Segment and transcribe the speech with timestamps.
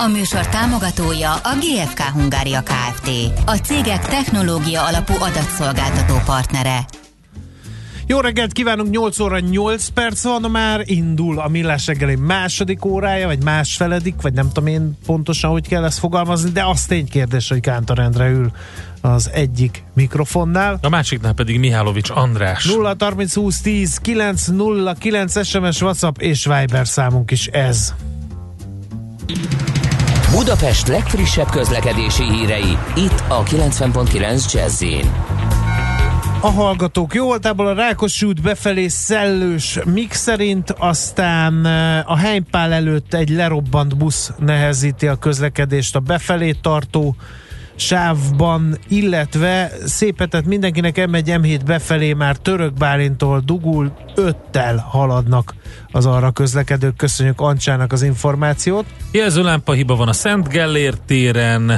[0.00, 3.10] A műsor támogatója a GFK Hungária Kft.
[3.46, 6.84] A cégek technológia alapú adatszolgáltató partnere.
[8.06, 13.26] Jó reggelt kívánunk, 8 óra 8 perc van, már indul a Millás reggeli második órája,
[13.26, 17.60] vagy másfeledik, vagy nem tudom én pontosan, hogy kell ezt fogalmazni, de az kérdés, hogy
[17.60, 18.50] Kántor Endre ül
[19.00, 20.78] az egyik mikrofonnál.
[20.82, 22.64] A másiknál pedig Mihálovics András.
[22.64, 27.94] 0 30 20 10 9 0 9 SMS, WhatsApp és Viber számunk is ez.
[30.30, 34.84] Budapest legfrissebb közlekedési hírei, itt a 90.9 jazz
[36.40, 42.72] a hallgatók jó voltából a Rákos út befelé szellős mix szerint, aztán eh, a Heimpál
[42.72, 47.16] előtt egy lerobbant busz nehezíti a közlekedést a befelé tartó
[47.78, 55.54] sávban, illetve szépetet mindenkinek M1 M7 befelé már Török Bálintól dugul, öttel haladnak
[55.92, 56.96] az arra közlekedők.
[56.96, 58.84] Köszönjük Ancsának az információt.
[59.12, 61.70] Jelzőlámpa hiba van a Szent Gellért téren,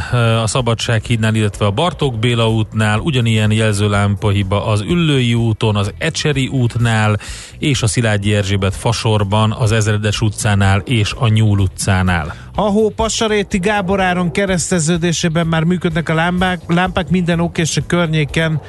[0.42, 5.92] a Szabadság hídnál, illetve a Bartók Béla útnál, ugyanilyen jelzőlámpa hiba az Üllői úton, az
[5.98, 7.18] Ecseri útnál,
[7.58, 12.34] és a Szilágyi Erzsébet fasorban, az Ezredes utcánál és a Nyúl utcánál.
[12.54, 18.60] Ahó Passaréti Gáboráron kereszteződésében már működnek a lámpák, lámpák minden ok és a környéken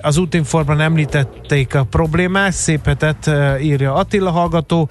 [0.00, 2.96] az útinformban említették a problémát, szép
[3.60, 4.88] írja Attila hallgató.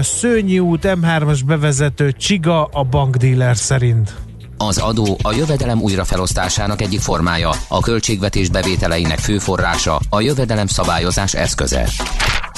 [0.00, 4.14] Szőnyi út, M3-as bevezető, Csiga a bankdíler szerint.
[4.58, 11.34] Az adó a jövedelem újrafelosztásának egyik formája, a költségvetés bevételeinek fő forrása, a jövedelem szabályozás
[11.34, 11.88] eszköze.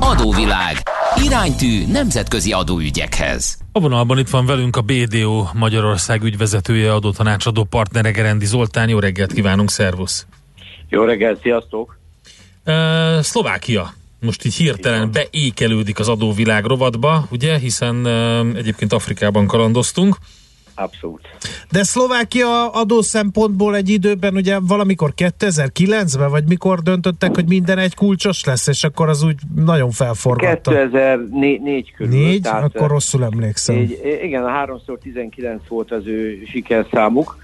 [0.00, 0.76] Adóvilág.
[1.24, 3.58] Iránytű nemzetközi adóügyekhez.
[3.72, 8.88] A vonalban itt van velünk a BDO Magyarország ügyvezetője, adótanácsadó partnere Gerendi Zoltán.
[8.88, 10.26] Jó reggelt kívánunk, szervusz!
[10.88, 11.98] Jó reggelt, sziasztok!
[12.66, 20.16] Uh, Szlovákia most így hirtelen beékelődik az adóvilág rovatba, ugye, hiszen uh, egyébként Afrikában kalandoztunk.
[20.78, 21.20] Abszolút.
[21.70, 27.94] De Szlovákia adó szempontból egy időben, ugye valamikor 2009-ben, vagy mikor döntöttek, hogy minden egy
[27.94, 30.70] kulcsos lesz, és akkor az úgy nagyon felforgatta.
[30.70, 32.12] 2004 körül.
[32.12, 32.42] Négy?
[32.42, 33.74] Tehát, akkor rosszul emlékszem.
[33.74, 37.36] Négy, igen, a 3x19 volt az ő sikerszámuk,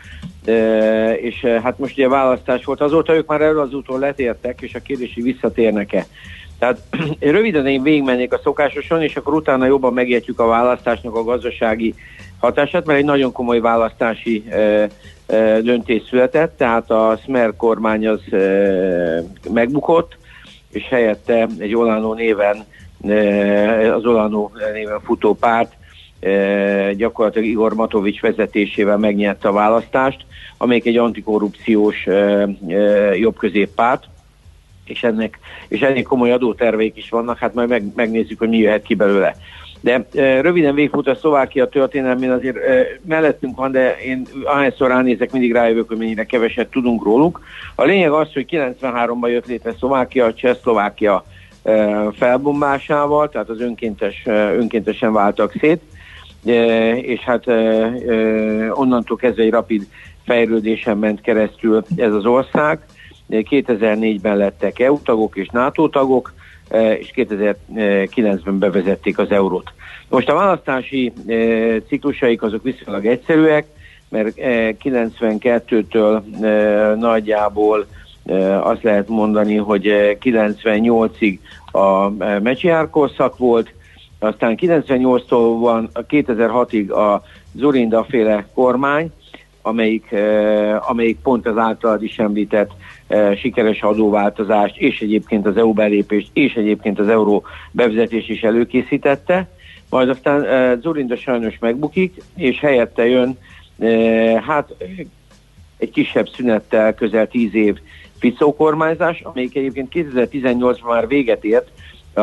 [0.44, 2.80] e, és hát most ugye választás volt.
[2.80, 6.06] Azóta ők már erről az úton letértek, és a kérdés, hogy visszatérnek-e.
[6.58, 6.82] Tehát
[7.20, 11.94] röviden én végigmennék a szokásoson, és akkor utána jobban megértjük a választásnak a gazdasági
[12.42, 18.32] hatását, mert egy nagyon komoly választási e, e, döntés született, tehát a Smer kormány az
[18.32, 18.38] e,
[19.52, 20.16] megbukott,
[20.70, 22.64] és helyette egy Olánó néven,
[23.08, 25.72] e, az Olánó néven futó párt
[26.96, 30.24] gyakorlatilag Igor Matovics vezetésével megnyerte a választást,
[30.56, 32.06] amelyik egy antikorrupciós
[33.14, 34.04] jobbközéppárt,
[34.84, 35.38] és ennek
[35.68, 39.36] és ennél komoly adóterveik is vannak, hát majd meg, megnézzük, hogy mi jöhet ki belőle.
[39.82, 40.06] De
[40.40, 42.56] röviden végfut a Szlovákia történelmén azért
[43.04, 47.40] mellettünk van, de én ahányszor ránézek, mindig rájövök, hogy mennyire keveset tudunk róluk.
[47.74, 51.24] A lényeg az, hogy 93-ban jött létre Szlovákia, Csehszlovákia
[52.12, 54.22] felbombásával, tehát az önkéntes,
[54.56, 55.80] önkéntesen váltak szét,
[57.02, 57.46] és hát
[58.70, 59.86] onnantól kezdve egy rapid
[60.24, 62.78] fejlődésen ment keresztül ez az ország.
[63.30, 66.32] 2004-ben lettek EU tagok és NATO tagok,
[66.98, 69.72] és 2009-ben bevezették az eurót.
[70.08, 71.34] Most a választási e,
[71.80, 73.66] ciklusaik azok viszonylag egyszerűek,
[74.08, 77.86] mert 92-től e, nagyjából
[78.60, 81.38] azt lehet mondani, hogy 98-ig
[81.72, 82.08] a
[82.40, 83.72] Mecsiár korszak volt,
[84.18, 87.22] aztán 98-tól van 2006-ig a
[87.54, 89.10] Zorinda féle kormány,
[89.62, 90.14] amelyik,
[90.88, 92.70] amelyik pont az általad is említett
[93.36, 99.48] sikeres adóváltozást, és egyébként az EU belépést, és egyébként az euró bevezetés is előkészítette.
[99.90, 100.46] Majd aztán
[100.80, 103.38] Zorinda sajnos megbukik, és helyette jön
[104.46, 104.74] hát
[105.78, 107.78] egy kisebb szünettel közel tíz év
[108.18, 111.68] Ficó kormányzás, amelyik egyébként 2018-ban már véget ért.
[112.14, 112.20] A,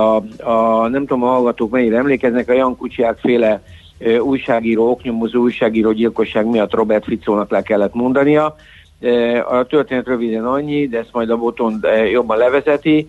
[0.50, 3.62] a, nem tudom, a hallgatók mennyire emlékeznek, a Jan Kucsiák féle
[4.21, 8.56] újságíró, oknyomozó újságíró gyilkosság miatt Robert Ficónak le kellett mondania.
[9.50, 11.80] A történet röviden annyi, de ezt majd a boton
[12.12, 13.07] jobban levezeti,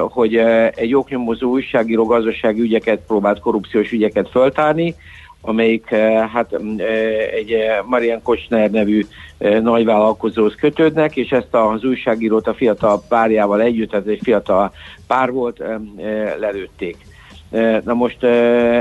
[0.00, 0.36] hogy
[0.74, 4.94] egy oknyomozó újságíró gazdasági ügyeket próbált korrupciós ügyeket föltárni,
[5.40, 5.88] amelyik
[6.32, 6.58] hát
[7.34, 9.06] egy Marian Kocsner nevű
[9.38, 14.72] nagyvállalkozóhoz kötődnek, és ezt az újságírót a fiatal párjával együtt, tehát egy fiatal
[15.06, 15.62] pár volt,
[16.38, 16.96] lelőtték.
[17.84, 18.24] Na most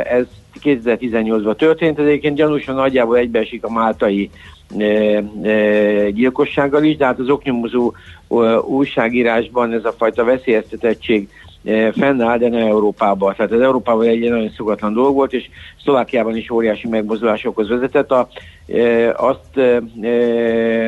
[0.03, 0.25] ez
[0.61, 4.29] 2018-ban történt, ez egyébként gyanúsan nagyjából egybeesik a máltai
[6.11, 7.93] gyilkossággal is, de hát az oknyomozó
[8.65, 11.29] újságírásban ez a fajta veszélyeztetettség
[11.97, 13.33] fennáll, de ne Európában.
[13.35, 15.49] Tehát az Európában egy nagyon szokatlan dolog volt, és
[15.83, 18.11] Szlovákiában is óriási megmozdulásokhoz vezetett.
[18.11, 18.27] A,
[19.15, 19.57] azt,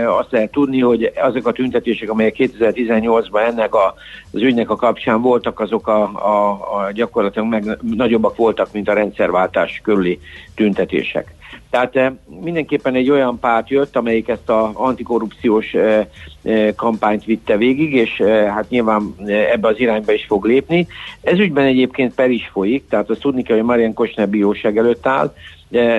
[0.05, 3.93] azt lehet tudni, hogy azok a tüntetések, amelyek 2018-ban ennek a,
[4.31, 8.93] az ügynek a kapcsán voltak, azok a, a, a gyakorlatilag meg, nagyobbak voltak, mint a
[8.93, 10.19] rendszerváltás körüli
[10.55, 11.34] tüntetések.
[11.69, 12.11] Tehát eh,
[12.41, 16.05] mindenképpen egy olyan párt jött, amelyik ezt a antikorrupciós eh,
[16.43, 20.87] eh, kampányt vitte végig, és hát nyilván ebbe az irányba is fog lépni.
[21.21, 25.07] Ez ügyben egyébként per is folyik, tehát azt tudni kell, hogy Marian Kosner bíróság előtt
[25.07, 25.33] áll.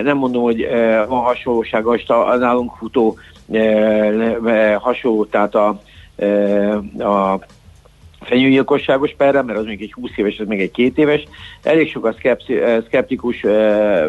[0.02, 0.68] Nem mondom, hogy
[1.08, 3.16] van hasonlóság, a nálunk futó
[4.78, 5.68] hasonló, tehát a,
[6.98, 7.40] a
[8.26, 11.24] fenyőgyilkosságos perre, mert az még egy 20 éves, ez még egy két éves.
[11.62, 13.40] Elég sok a eh, szkeptikus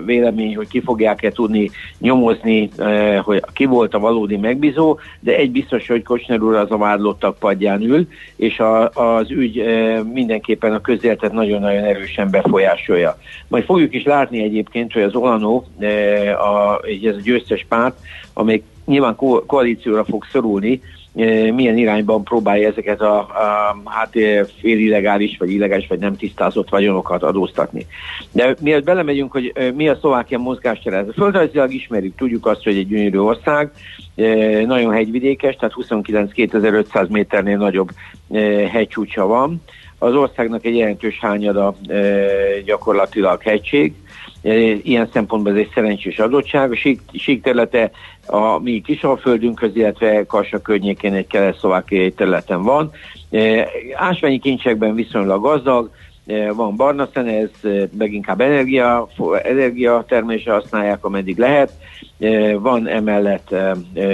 [0.05, 1.69] vélemény, hogy ki fogják-e tudni
[1.99, 2.69] nyomozni,
[3.23, 7.39] hogy ki volt a valódi megbízó, de egy biztos, hogy Kocsner úr az a vádlottak
[7.39, 9.63] padján ül, és a, az ügy
[10.13, 13.17] mindenképpen a közéletet nagyon-nagyon erősen befolyásolja.
[13.47, 15.63] Majd fogjuk is látni egyébként, hogy az Olano,
[16.37, 17.97] a, ez a győztes párt,
[18.33, 20.81] amely nyilván ko- koalícióra fog szorulni,
[21.53, 24.09] milyen irányban próbálja ezeket a, a hát
[24.59, 27.85] fél illegális, vagy illegális, vagy nem tisztázott vagyonokat adóztatni.
[28.31, 33.17] De mielőtt belemegyünk, hogy mi a Szlovákia mozgástere, földrajzilag ismerjük, tudjuk azt, hogy egy gyönyörű
[33.17, 33.71] ország,
[34.65, 37.89] nagyon hegyvidékes, tehát 29-2500 méternél nagyobb
[38.71, 39.61] hegycsúcsa van.
[39.99, 41.75] Az országnak egy jelentős hányada
[42.65, 43.93] gyakorlatilag hegység,
[44.83, 46.71] Ilyen szempontból ez egy szerencsés adottság.
[46.71, 47.91] A sík, sík területe
[48.25, 52.91] a mi Kisalföldünkhöz, illetve Kassa környékén egy kelet-szlovákiai területen van.
[53.95, 55.89] Ásványi kincsekben viszonylag gazdag,
[56.53, 57.49] van barna szene, ez
[57.97, 59.07] leginkább energia,
[59.43, 61.71] energia termelésre használják, ameddig lehet.
[62.59, 63.55] Van emellett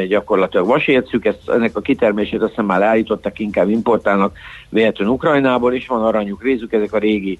[0.08, 4.38] gyakorlatilag vasércük, ezt, ennek a kitermését azt hiszem már állítottak, inkább importálnak
[4.70, 7.40] véletlenül Ukrajnából, és van aranyuk, rézük, ezek a régi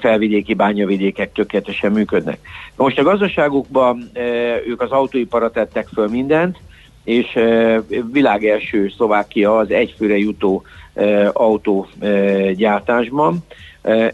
[0.00, 2.38] felvidéki bányavidékek tökéletesen működnek.
[2.76, 4.10] Most a gazdaságukban
[4.66, 6.58] ők az autóipara tettek föl mindent,
[7.04, 7.38] és
[8.12, 10.62] világ első Szlovákia az egyfőre jutó
[11.32, 13.38] autógyártásban.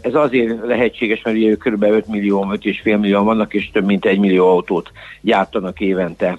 [0.01, 1.83] Ez azért lehetséges, mert ugye kb.
[1.83, 6.37] 5 millió, 5,5 millió vannak, és több mint 1 millió autót gyártanak évente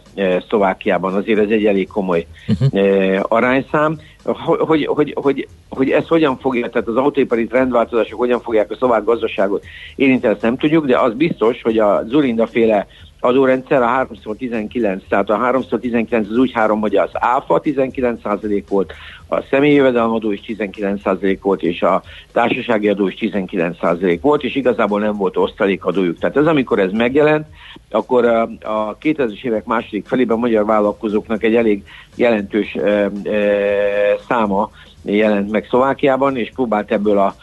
[0.49, 1.15] Szlovákiában.
[1.15, 3.21] Azért ez egy elég komoly uh-huh.
[3.29, 3.99] arányszám.
[4.43, 9.05] Hogy, hogy, hogy, hogy ez hogyan fogja, tehát az autóipari trendváltozások hogyan fogják a szlovák
[9.05, 9.65] gazdaságot
[9.97, 12.87] érinteni, ezt nem tudjuk, de az biztos, hogy a Zurinda féle
[13.21, 18.93] adórendszer a 3x19, tehát a 3x19 az úgy három, hogy az áfa 19% volt,
[19.29, 22.03] a személyi jövedelemadó is 19% volt, és a
[22.33, 26.19] társasági adó is 19% volt, és igazából nem volt osztalékadójuk.
[26.19, 27.47] Tehát ez, amikor ez megjelent,
[27.91, 33.11] akkor a, a 2000-es évek második felében magyar vállalkozóknak egy elég jelentős e, e,
[34.29, 34.71] száma
[35.03, 37.35] jelent meg Szlovákiában, és próbált ebből a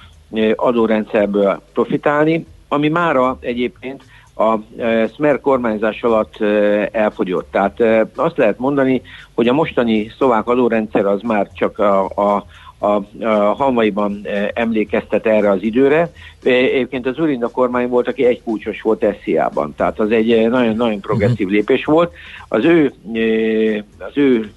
[0.55, 4.03] adórendszerből profitálni, ami mára egyébként
[4.37, 6.45] a e, Smer kormányzás alatt e,
[6.91, 7.51] elfogyott.
[7.51, 9.01] Tehát e, azt lehet mondani,
[9.33, 12.45] hogy a mostani szlovák adórendszer az már csak a, a
[12.79, 16.11] a, a halmaiban emlékeztet erre az időre.
[16.43, 21.47] Egyébként az Urinda kormány volt, aki egy kulcsos volt SZIA-ban, tehát az egy nagyon-nagyon progresszív
[21.47, 22.13] lépés volt.
[22.47, 22.93] Az ő,
[23.97, 24.51] az ő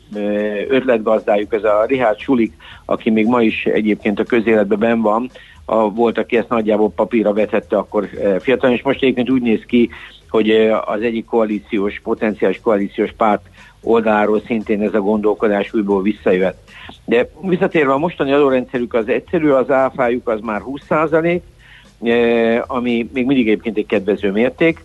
[0.69, 2.53] ötletgazdájuk, ez a Richard Sulik,
[2.85, 5.31] aki még ma is egyébként a közéletben ben van,
[5.71, 9.63] a, volt, aki ezt nagyjából papírra vetette akkor e, fiatal, és most egyébként úgy néz
[9.67, 9.91] ki,
[10.29, 13.43] hogy e, az egyik koalíciós, potenciális koalíciós párt
[13.83, 16.71] oldaláról szintén ez a gondolkodás újból visszajött.
[17.05, 23.27] De visszatérve a mostani adórendszerük az egyszerű, az áfájuk az már 20 e, ami még
[23.27, 24.85] mindig egyébként egy kedvező mérték.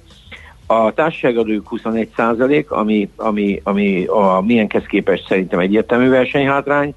[0.65, 2.09] A társaságadójuk 21
[2.67, 6.93] ami, ami, ami a milyenkhez képest szerintem egyértelmű versenyhátrány,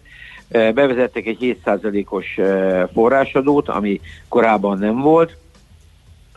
[0.49, 2.39] Bevezettek egy 7%-os
[2.93, 5.37] forrásadót, ami korábban nem volt.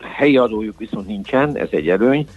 [0.02, 2.28] Helyi adójuk viszont nincsen, ez egy erőny.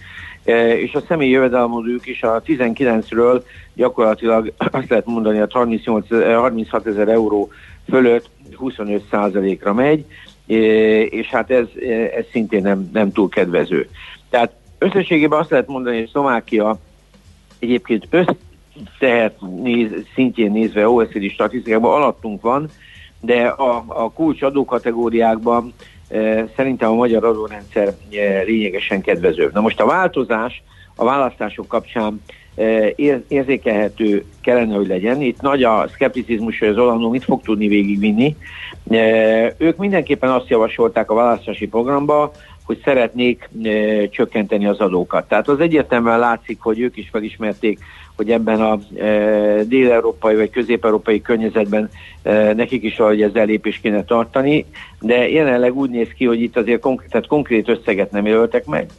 [0.77, 7.07] És a személyi jövedelmodők is a 19-ről gyakorlatilag azt lehet mondani, hogy 38, 36 ezer
[7.07, 7.49] euró
[7.89, 8.29] fölött
[8.59, 10.05] 25%-ra megy,
[11.09, 11.65] és hát ez,
[12.15, 13.89] ez szintén nem, nem túl kedvező.
[14.29, 16.79] Tehát összességében azt lehet mondani, hogy Szlovákia
[17.59, 18.07] egyébként
[18.83, 22.69] össztehet néz, szintjén nézve OECD statisztikákban alattunk van,
[23.21, 25.73] de a, a kulcs adókategóriákban
[26.09, 29.53] e, szerintem a magyar adórendszer e, lényegesen kedvezőbb.
[29.53, 30.63] Na most a változás
[30.95, 32.21] a választások kapcsán
[32.55, 32.93] e,
[33.27, 35.21] érzékelhető kellene, hogy legyen.
[35.21, 38.35] Itt nagy a szkepticizmus, hogy az Olandó mit fog tudni végigvinni.
[38.89, 42.31] E, ők mindenképpen azt javasolták a választási programba,
[42.63, 43.69] hogy szeretnék e,
[44.09, 45.27] csökkenteni az adókat.
[45.27, 47.79] Tehát az egyértelműen látszik, hogy ők is felismerték,
[48.15, 51.89] hogy ebben a e, dél-európai vagy közép-európai környezetben
[52.23, 54.65] e, nekik is valahogy ez elépés kéne tartani,
[55.01, 58.89] de jelenleg úgy néz ki, hogy itt azért konkrét, tehát konkrét összeget nem jelöltek meg.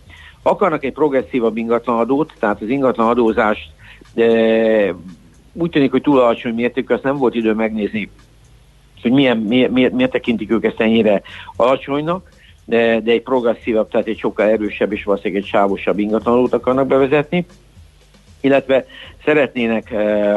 [0.42, 3.70] Akarnak egy progresszívabb ingatlanadót, tehát az ingatlan adózást
[4.14, 4.24] e,
[5.52, 8.10] úgy tűnik, hogy túl alacsony mértékű, azt nem volt idő megnézni,
[9.02, 11.22] hogy milyen, miért, miért, miért tekintik ők ezt ennyire
[11.56, 12.28] alacsonynak,
[12.64, 17.46] de, de egy progresszívabb, tehát egy sokkal erősebb és valószínűleg egy sávosabb ingatlanadót akarnak bevezetni
[18.46, 18.84] illetve
[19.24, 19.92] szeretnének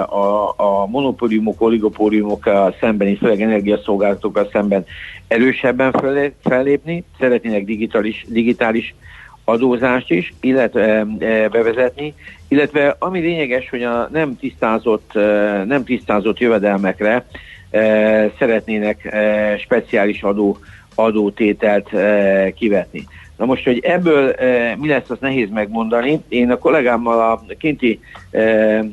[0.10, 4.86] a, a monopóliumok, oligopóliumokkal szembeni, főleg energiaszolgáltatókkal szemben
[5.28, 5.94] erősebben
[6.44, 8.96] fellépni, szeretnének digitális, digitális
[9.44, 11.06] adózást is, illetve
[11.52, 12.14] bevezetni,
[12.48, 15.12] illetve ami lényeges, hogy a nem tisztázott,
[15.66, 17.26] nem tisztázott jövedelmekre
[18.40, 19.16] szeretnének
[19.60, 20.58] speciális adó,
[20.96, 21.90] adótételt
[22.54, 23.08] kivetni.
[23.40, 26.24] Na most, hogy ebből e, mi lesz, azt nehéz megmondani.
[26.28, 28.00] Én a kollégámmal a kinti,
[28.32, 28.84] e, e,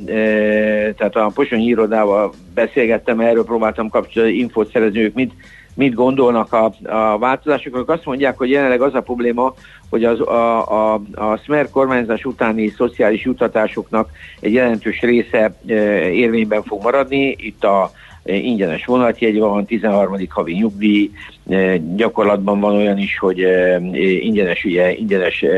[0.92, 5.32] tehát a posonyi irodával beszélgettem, erről próbáltam kapcsolatban infót szerezni, ők mit,
[5.74, 7.84] mit gondolnak a, a változásokról.
[7.86, 9.54] Azt mondják, hogy jelenleg az a probléma,
[9.90, 14.10] hogy az, a, a, a Smer kormányzás utáni szociális jutatásoknak
[14.40, 15.74] egy jelentős része e,
[16.10, 17.36] érvényben fog maradni.
[17.38, 17.90] Itt a
[18.26, 20.16] ingyenes vonatjegy van, 13.
[20.28, 21.10] havi nyugdíj,
[21.48, 25.48] e, gyakorlatban van olyan is, hogy e, ingyenes, ugye, ingyenes e,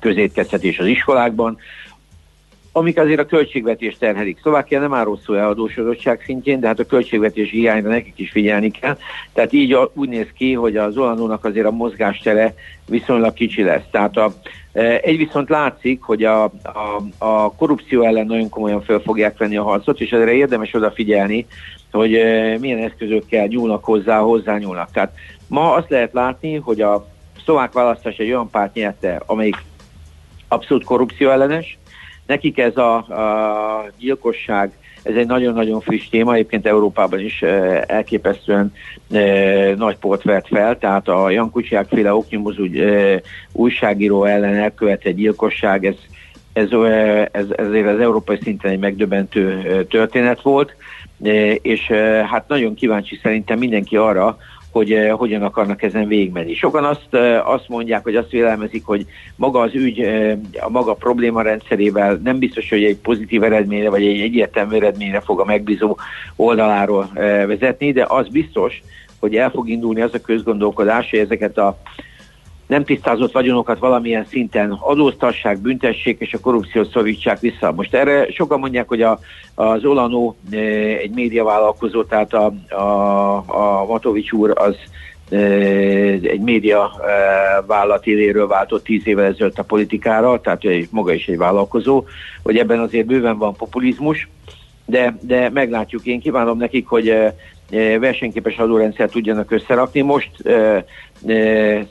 [0.00, 1.58] közétkeztetés az iskolákban,
[2.72, 4.38] amik azért a költségvetés terhelik.
[4.40, 8.96] Szlovákia nem áll rosszul eladósodottság szintjén, de hát a költségvetési hiányra nekik is figyelni kell.
[9.32, 12.54] Tehát így úgy néz ki, hogy az Olandónak azért a mozgástere
[12.86, 13.84] viszonylag kicsi lesz.
[13.90, 14.32] Tehát a,
[15.02, 19.62] egy viszont látszik, hogy a, a, a korrupció ellen nagyon komolyan föl fogják venni a
[19.62, 21.46] harcot, és erre érdemes odafigyelni,
[21.92, 22.10] hogy
[22.60, 24.90] milyen eszközökkel nyúlnak hozzá, hozzá nyúlnak.
[24.90, 25.14] Tehát
[25.48, 27.06] ma azt lehet látni, hogy a
[27.44, 29.56] szlovák választás egy olyan párt nyerte, amelyik
[30.48, 31.78] abszolút korrupció ellenes.
[32.26, 34.72] Nekik ez a, a gyilkosság,
[35.02, 38.72] ez egy nagyon-nagyon friss téma, egyébként Európában is e, elképesztően
[39.10, 39.20] e,
[39.74, 42.64] nagy port vert fel, tehát a Jan Kucsiák féle oknyomozó
[43.52, 45.94] újságíró ellen elkövetett gyilkosság, ez,
[46.52, 46.68] ez,
[47.32, 50.74] ez, ezért az európai szinten egy megdöbbentő történet volt.
[51.62, 51.86] És
[52.30, 54.38] hát nagyon kíváncsi szerintem mindenki arra,
[54.72, 56.54] hogy uh, hogyan akarnak ezen végigmenni.
[56.54, 60.00] Sokan azt, uh, azt mondják, hogy azt vélelmezik, hogy maga az ügy
[60.60, 65.40] a maga probléma rendszerével nem biztos, hogy egy pozitív eredményre, vagy egy egyértelmű eredményre fog
[65.40, 65.98] a megbízó
[66.36, 67.10] oldaláról
[67.46, 68.82] vezetni, de az biztos,
[69.20, 71.78] hogy el fog indulni az a közgondolkodás, hogy ezeket a
[72.72, 77.72] nem tisztázott vagyonokat valamilyen szinten adóztassák, büntessék, és a korrupciót szorítsák vissza.
[77.72, 79.18] Most erre sokan mondják, hogy a,
[79.54, 80.56] az Olano e,
[80.96, 84.76] egy médiavállalkozó, tehát a, a, a Matovics úr az
[85.30, 85.36] e,
[86.22, 87.10] egy média e,
[87.66, 92.04] vállalat éléről váltott tíz évvel ezelőtt a politikára, tehát maga is egy vállalkozó,
[92.42, 94.28] hogy ebben azért bőven van populizmus,
[94.86, 96.06] de, de meglátjuk.
[96.06, 97.14] Én kívánom nekik, hogy
[98.00, 100.00] versenyképes adórendszer tudjanak összerakni.
[100.00, 100.30] Most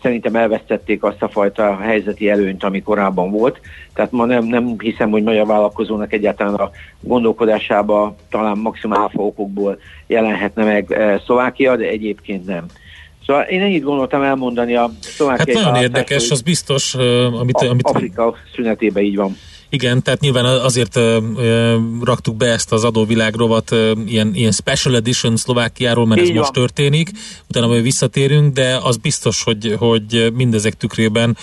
[0.01, 3.59] szerintem elvesztették azt a fajta helyzeti előnyt, ami korábban volt.
[3.93, 10.63] Tehát ma nem, nem hiszem, hogy magyar vállalkozónak egyáltalán a gondolkodásába talán maximál okokból jelenhetne
[10.63, 10.95] meg
[11.25, 12.65] Szlovákia, de egyébként nem.
[13.25, 16.95] Szóval én ennyit gondoltam elmondani a szlovákiai Hát nagyon érdekes, az biztos,
[17.39, 17.87] amit, amit...
[17.87, 19.37] Afrika szünetében így van.
[19.73, 24.95] Igen, tehát nyilván azért ö, ö, raktuk be ezt az adóvilágrovat ö, ilyen, ilyen special
[24.95, 26.39] edition Szlovákiáról, mert Így ez van.
[26.39, 27.11] most történik,
[27.49, 31.37] utána majd visszatérünk, de az biztos, hogy, hogy mindezek tükrében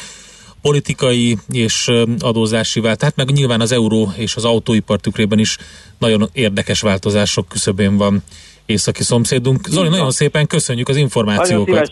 [0.63, 5.57] politikai és adózási vált, tehát meg nyilván az euró és az autóipar tükrében is
[5.99, 8.23] nagyon érdekes változások küszöbén van
[8.67, 9.69] északi szomszédunk.
[9.69, 11.91] Zoli, nagyon szépen köszönjük az információkat.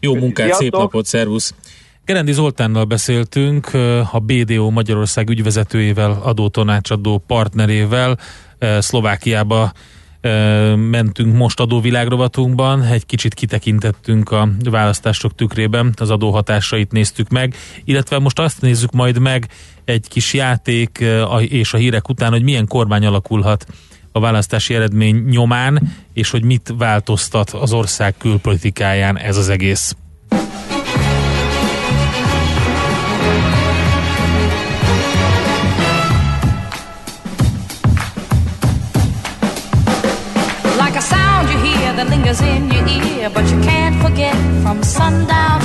[0.00, 0.62] Jó munkát, Sziasztok.
[0.62, 1.54] szép napot, szervusz!
[2.04, 3.70] Gerendi Zoltánnal beszéltünk,
[4.12, 8.18] a BDO Magyarország ügyvezetőjével, adótanácsadó partnerével,
[8.78, 9.72] Szlovákiába
[10.76, 17.54] mentünk most adóvilágrovatunkban, egy kicsit kitekintettünk a választások tükrében, az adóhatásait néztük meg,
[17.84, 19.48] illetve most azt nézzük majd meg
[19.84, 21.04] egy kis játék
[21.40, 23.66] és a hírek után, hogy milyen kormány alakulhat
[24.12, 29.96] a választási eredmény nyomán, és hogy mit változtat az ország külpolitikáján ez az egész.
[44.92, 45.61] Sundown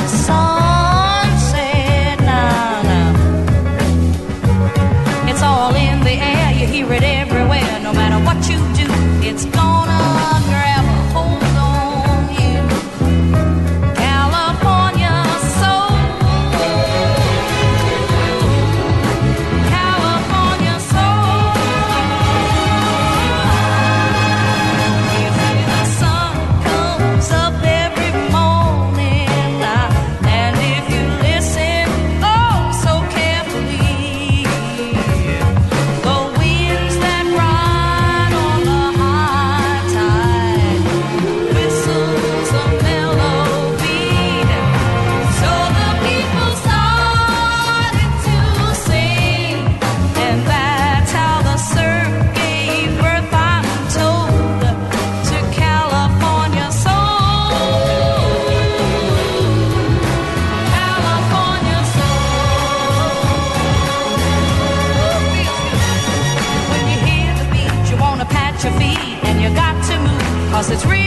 [70.58, 71.07] cause it's really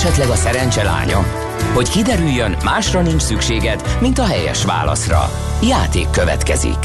[0.00, 1.18] Esetleg a szerencse lánya?
[1.74, 5.30] Hogy kiderüljön, másra nincs szükséged, mint a helyes válaszra.
[5.62, 6.76] Játék következik.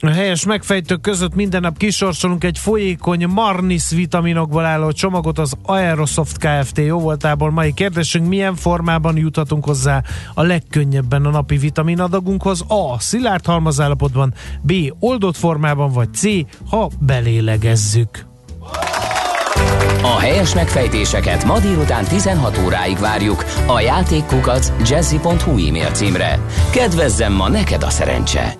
[0.00, 6.38] A helyes megfejtők között minden nap kisorsolunk egy folyékony Marnis vitaminokból álló csomagot az Aerosoft
[6.38, 6.78] Kft.
[6.78, 7.50] jó voltából.
[7.50, 10.02] Mai kérdésünk, milyen formában juthatunk hozzá
[10.34, 12.64] a legkönnyebben a napi vitaminadagunkhoz?
[12.68, 12.98] A.
[12.98, 14.72] Szilárd halmazállapotban, B.
[14.98, 16.22] Oldott formában, vagy C.
[16.70, 18.32] Ha belélegezzük.
[20.04, 26.40] A helyes megfejtéseket ma délután 16 óráig várjuk a játékkukac jazzy.hu e-mail címre.
[26.72, 28.54] Kedvezzem ma neked a szerencse!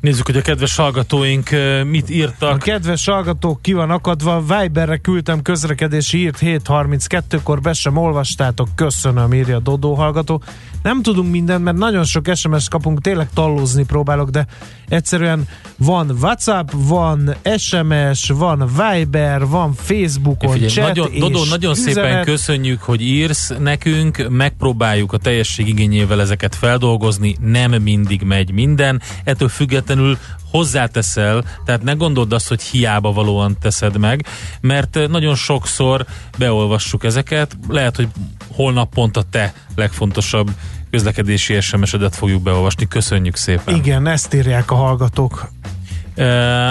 [0.00, 1.48] Nézzük, hogy a kedves hallgatóink
[1.84, 2.58] mit A írtak.
[2.58, 9.56] kedves hallgatók ki van akadva, Viberre küldtem közlekedési írt 7.32-kor, be sem olvastátok, köszönöm, írja
[9.56, 10.42] a Dodó hallgató.
[10.82, 14.46] Nem tudunk mindent, mert nagyon sok SMS kapunk, tényleg tallózni próbálok, de
[14.88, 21.70] egyszerűen van WhatsApp, van SMS, van Viber, van Facebookon, Figyelj, chat nagyon, és Dodó, nagyon
[21.70, 21.94] üzenet.
[21.94, 29.02] szépen köszönjük, hogy írsz nekünk, megpróbáljuk a teljesség igényével ezeket feldolgozni, nem mindig megy minden,
[29.24, 30.18] ettől függetlenül
[30.50, 34.26] hozzáteszel, tehát ne gondold azt, hogy hiába valóan teszed meg,
[34.60, 36.06] mert nagyon sokszor
[36.38, 38.08] beolvassuk ezeket, lehet, hogy
[38.54, 40.50] holnap pont a te legfontosabb
[40.90, 42.88] közlekedési SMS-edet fogjuk beolvasni.
[42.88, 43.74] Köszönjük szépen!
[43.74, 45.50] Igen, ezt írják a hallgatók.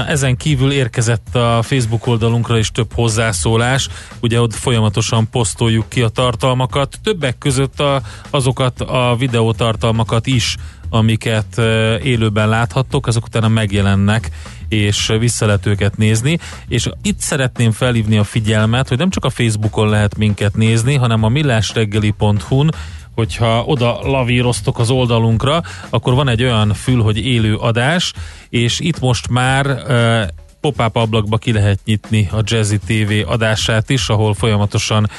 [0.08, 3.90] Ezen kívül érkezett a Facebook oldalunkra is több hozzászólás,
[4.22, 10.56] ugye ott folyamatosan posztoljuk ki a tartalmakat, többek között a, azokat a videótartalmakat is,
[10.90, 11.58] amiket
[12.04, 14.30] élőben láthattok, azok utána megjelennek,
[14.68, 19.30] és vissza lehet őket nézni, és itt szeretném felhívni a figyelmet, hogy nem csak a
[19.30, 22.72] Facebookon lehet minket nézni, hanem a millásreggeli.hu-n
[23.16, 28.14] hogyha oda lavíroztok az oldalunkra, akkor van egy olyan fül, hogy élő adás,
[28.50, 29.84] és itt most már
[30.62, 35.10] pop-up ablakba ki lehet nyitni a Jazzy TV adását is, ahol folyamatosan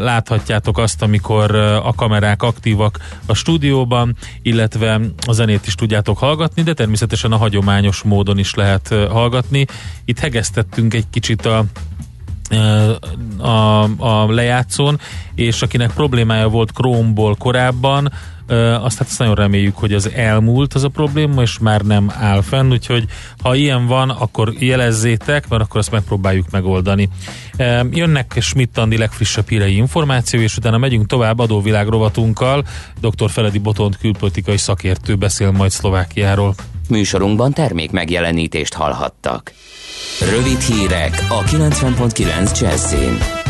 [0.00, 6.62] láthatjátok azt, amikor uh, a kamerák aktívak a stúdióban, illetve a zenét is tudjátok hallgatni,
[6.62, 9.66] de természetesen a hagyományos módon is lehet uh, hallgatni.
[10.04, 11.64] Itt hegesztettünk egy kicsit a
[13.38, 15.00] a, a lejátszón,
[15.34, 18.12] és akinek problémája volt Chrome-ból korábban,
[18.82, 22.42] azt hát azt nagyon reméljük, hogy az elmúlt az a probléma, és már nem áll
[22.42, 23.04] fenn, úgyhogy
[23.42, 27.08] ha ilyen van, akkor jelezzétek, mert akkor azt megpróbáljuk megoldani.
[27.90, 32.64] Jönnek Schmidt Andi legfrissebb hírei információ, és utána megyünk tovább adóvilág rovatunkkal.
[33.00, 33.30] Dr.
[33.30, 36.54] Feledi Botont külpolitikai szakértő beszél majd Szlovákiáról.
[36.88, 39.52] Műsorunkban termék megjelenítést hallhattak.
[40.20, 43.47] Rövid hírek a 90.9 Jazzin.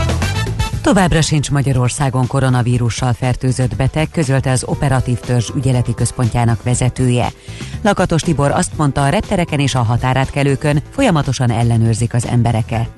[0.88, 7.32] Továbbra sincs Magyarországon koronavírussal fertőzött beteg, közölte az Operatív Törzs ügyeleti központjának vezetője.
[7.82, 12.88] Lakatos Tibor azt mondta, a reptereken és a határátkelőkön folyamatosan ellenőrzik az embereket.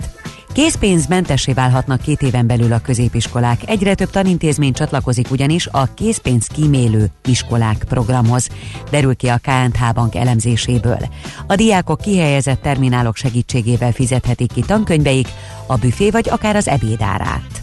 [0.53, 3.61] Készpénzmentessé válhatnak két éven belül a középiskolák.
[3.67, 8.49] Egyre több tanintézmény csatlakozik ugyanis a készpénz kímélő iskolák programhoz,
[8.91, 11.09] derül ki a KNH Bank elemzéséből.
[11.47, 15.29] A diákok kihelyezett terminálok segítségével fizethetik ki tankönyveik,
[15.67, 17.63] a büfé vagy akár az ebédárát.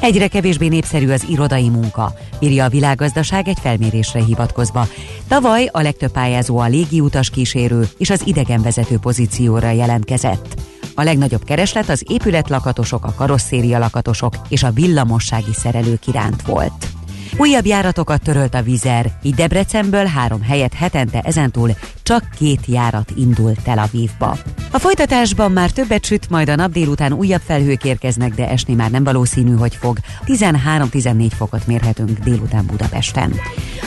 [0.00, 4.86] Egyre kevésbé népszerű az irodai munka, írja a világgazdaság egy felmérésre hivatkozva.
[5.28, 10.60] Tavaly a legtöbb pályázó a légiutas kísérő és az idegenvezető pozícióra jelentkezett.
[10.94, 16.97] A legnagyobb kereslet az épületlakatosok, a karosszéria lakatosok és a villamossági szerelők iránt volt.
[17.36, 21.70] Újabb járatokat törölt a Vizer, így Debrecenből három helyet hetente ezentúl
[22.02, 24.36] csak két járat indul Tel Avivba.
[24.70, 28.90] A folytatásban már többet süt, majd a nap délután újabb felhők érkeznek, de esni már
[28.90, 29.98] nem valószínű, hogy fog.
[30.26, 33.34] 13-14 fokot mérhetünk délután Budapesten.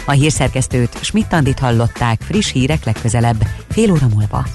[0.06, 4.46] A hírszerkesztőt Schmidt-Andit hallották, friss hírek legközelebb, fél óra múlva.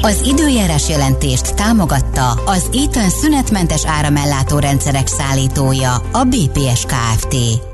[0.00, 7.73] Az időjárás jelentést támogatta az Eaton szünetmentes áramellátó rendszerek szállítója, a BPS Kft.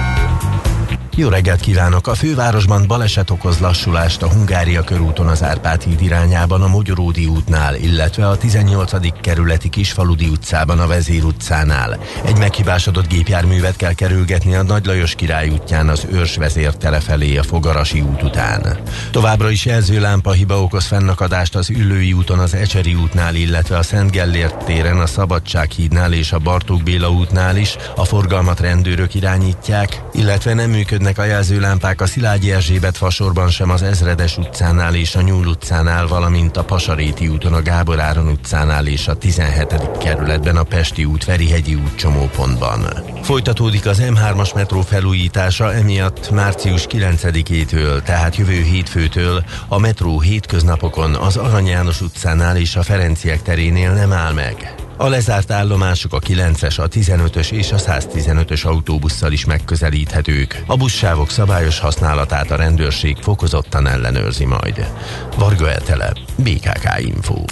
[1.15, 2.07] Jó reggelt kívánok!
[2.07, 7.75] A fővárosban baleset okoz lassulást a Hungária körúton az Árpád híd irányában a Mogyoródi útnál,
[7.75, 9.21] illetve a 18.
[9.21, 11.99] kerületi Kisfaludi utcában a Vezér utcánál.
[12.25, 17.43] Egy meghibásodott gépjárművet kell kerülgetni a Nagy Lajos király útján az Őrs vezértele felé a
[17.43, 18.77] Fogarasi út után.
[19.11, 24.11] Továbbra is jelzőlámpa hiba okoz fennakadást az Üllői úton az Ecseri útnál, illetve a Szent
[24.11, 27.75] Gellért téren a Szabadság hídnál és a Bartók Béla útnál is.
[27.95, 33.81] A forgalmat rendőrök irányítják, illetve nem működnek a jelzőlámpák a Szilágyi Erzsébet fasorban sem az
[33.81, 39.07] Ezredes utcánál és a Nyúl utcánál, valamint a Pasaréti úton a Gábor Áron utcánál és
[39.07, 39.97] a 17.
[39.99, 42.79] kerületben a Pesti út Ferihegyi út csomópontban.
[43.21, 51.37] Folytatódik az M3-as metró felújítása, emiatt március 9-től, tehát jövő hétfőtől a metró hétköznapokon az
[51.37, 54.75] Arany János utcánál és a Ferenciek terénél nem áll meg.
[55.01, 60.63] A lezárt állomások a 9-es, a 15-ös és a 115-ös autóbusszal is megközelíthetők.
[60.67, 64.91] A buszsávok szabályos használatát a rendőrség fokozottan ellenőrzi majd.
[65.37, 67.43] Varga Etele, BKK Info.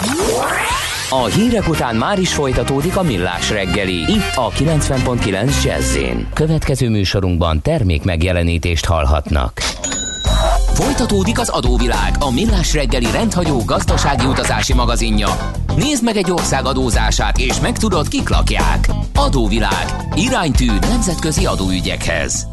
[1.10, 5.96] A hírek után már is folytatódik a millás reggeli, itt a 90.9 jazz
[6.34, 9.60] Következő műsorunkban termék megjelenítést hallhatnak.
[10.80, 15.28] Folytatódik az adóvilág, a millás reggeli rendhagyó gazdasági utazási magazinja.
[15.76, 18.88] Nézd meg egy ország adózását, és megtudod, kik lakják.
[19.14, 19.86] Adóvilág.
[20.14, 22.46] Iránytű nemzetközi adóügyekhez.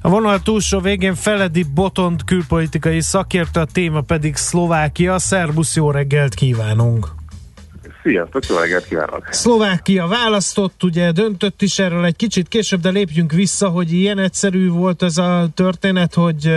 [0.00, 5.18] A vonal túlsó végén Feledi Botont külpolitikai szakértő, a téma pedig Szlovákia.
[5.18, 7.14] Szerbusz, jó reggelt kívánunk!
[8.04, 9.28] Sziasztok, jó reggelt kívánok!
[9.30, 14.68] Szlovákia választott, ugye döntött is erről egy kicsit később, de lépjünk vissza, hogy ilyen egyszerű
[14.68, 16.50] volt ez a történet, hogy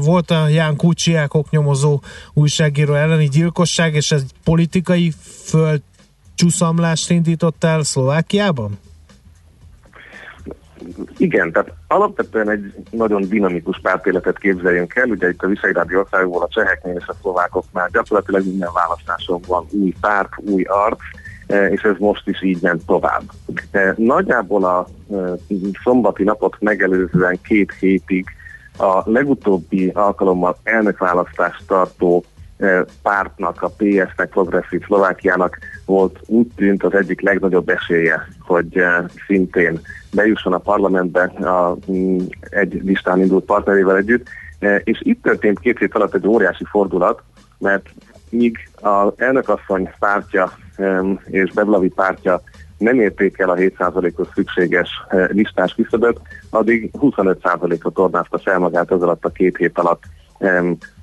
[0.00, 2.00] volt a Ján Kucsiák oknyomozó
[2.32, 5.12] újságíró elleni gyilkosság, és ez politikai
[5.44, 8.78] földcsúszamlást indított el Szlovákiában?
[11.16, 16.48] Igen, tehát alapvetően egy nagyon dinamikus pártéletet képzeljünk el, ugye itt a Visegrádi országokból a
[16.48, 21.00] cseheknél és a szlovákoknál gyakorlatilag minden választáson van új párt, új arc,
[21.46, 23.22] eh, és ez most is így ment tovább.
[23.96, 25.18] Nagyjából a eh,
[25.82, 28.26] szombati napot megelőzően két hétig
[28.78, 32.24] a legutóbbi alkalommal elnökválasztást tartó
[33.02, 38.84] pártnak, a PS-nek, Progresszív Szlovákiának volt úgy tűnt az egyik legnagyobb esélye, hogy
[39.26, 39.80] szintén
[40.12, 44.28] bejusson a parlamentbe a, mm, egy listán indult partnerével együtt,
[44.84, 47.22] és itt történt két hét alatt egy óriási fordulat,
[47.58, 47.86] mert
[48.30, 50.52] míg az elnökasszony pártja
[51.24, 52.42] és Beblavi pártja
[52.78, 54.88] nem érték el a 7%-os szükséges
[55.28, 60.02] listás küszöböt, addig 25%-ot tornázta fel magát az alatt a két hét alatt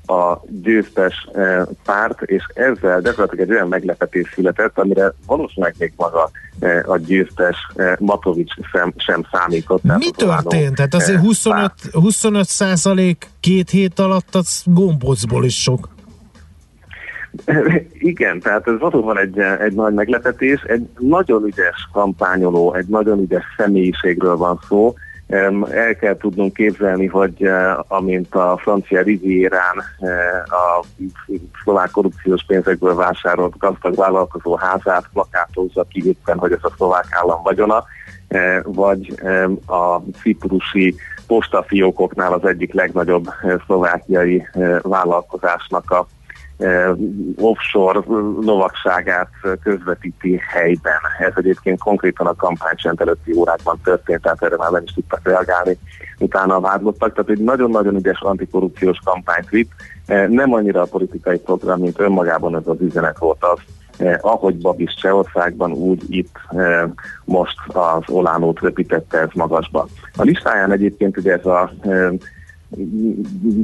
[0.06, 6.32] a győztes eh, párt, és ezzel gyakorlatilag egy olyan meglepetés született, amire valószínűleg még maga
[6.60, 9.84] eh, a győztes eh, Matovics sem, sem számított.
[9.84, 10.76] Mi történt?
[10.76, 15.90] Tehát azért eh, 25, 25 százalék két hét alatt az gombócból is sok.
[18.12, 23.44] Igen, tehát ez valóban egy, egy nagy meglepetés, egy nagyon ügyes kampányoló, egy nagyon ügyes
[23.58, 24.94] személyiségről van szó.
[25.32, 30.10] El kell tudnunk képzelni, hogy eh, amint a francia Rivierán eh,
[30.44, 30.84] a
[31.64, 37.44] szlovák korrupciós pénzekből vásárolt gazdag vállalkozó házát plakátózza ki éppen, hogy ez a szlovák állam
[37.44, 37.84] vagyona,
[38.28, 39.14] eh, vagy
[39.66, 40.96] a ciprusi
[41.28, 43.28] postafiókoknál az egyik legnagyobb
[43.66, 44.48] szlovákiai
[44.82, 46.08] vállalkozásnak a
[47.38, 48.00] offshore
[48.42, 49.30] lovagságát
[49.64, 51.00] közvetíti helyben.
[51.20, 55.78] Ez egyébként konkrétan a kampánycsend előtti órákban történt, tehát erre már nem is tudtak reagálni
[56.20, 57.14] utána a vádlottak.
[57.14, 59.72] Tehát egy nagyon-nagyon ügyes antikorrupciós kampányt vitt.
[60.28, 63.60] Nem annyira a politikai program, mint önmagában ez az üzenet volt az,
[64.02, 66.84] Eh, ahogy Babis Csehországban, úgy itt eh,
[67.26, 69.88] most az Olánót röpítette ez magasba.
[70.18, 72.10] A listáján egyébként ugye ez a eh,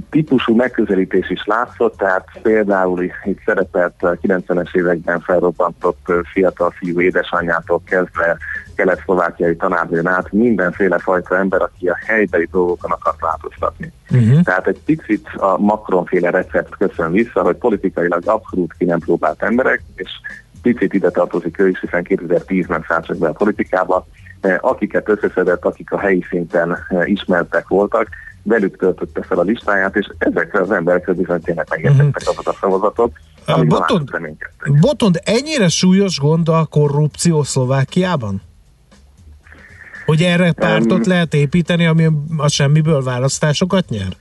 [0.10, 7.82] típusú megközelítés is látszott, tehát például itt szerepelt a 90-es években felrobbantott fiatal fiú édesanyjától
[7.86, 8.38] kezdve
[8.76, 13.92] kelet-szlovákiai tanárnőn át mindenféle fajta ember, aki a helybeli dolgokon akar változtatni.
[14.10, 14.42] Uh-huh.
[14.42, 19.82] Tehát egy picit a Macron-féle recept köszön vissza, hogy politikailag abszolút ki nem próbált emberek,
[19.96, 20.10] és
[20.62, 24.08] picit ide tartozik ő is, hiszen 2010-ben szállt be a politikába,
[24.42, 28.08] Eh, akiket összeszedett, akik a helyi szinten eh, ismertek voltak,
[28.48, 33.12] velük töltötte fel a listáját, és ezekre az emberekre bizony tényleg megértettek azok a szavazatot,
[33.46, 34.10] amikben Botond.
[34.80, 38.42] Botond, ennyire súlyos gond a korrupció Szlovákiában?
[40.06, 42.08] Hogy erre pártot Um, lehet építeni, ami
[42.38, 44.18] a semmiből választásokat nyer?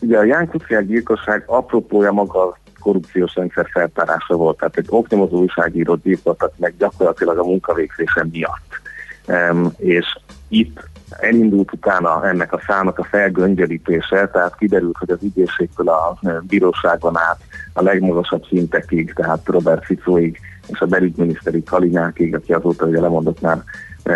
[0.00, 5.38] Ugye a Ján Kuciák gyilkosság apropója maga a korrupciós rendszer feltárása volt, tehát egy oknyomozó
[5.38, 8.80] újságírót gyilkoltak meg gyakorlatilag a munkavégzése miatt.
[9.26, 15.88] Um, és itt elindult utána ennek a számnak a felgöngyölítése, tehát kiderült, hogy az ügyészségtől
[15.88, 17.38] a bíróságon át
[17.72, 23.62] a legmagasabb szintekig, tehát Robert Ficóig és a belügyminiszteri Kalinákig, aki azóta ugye lemondott már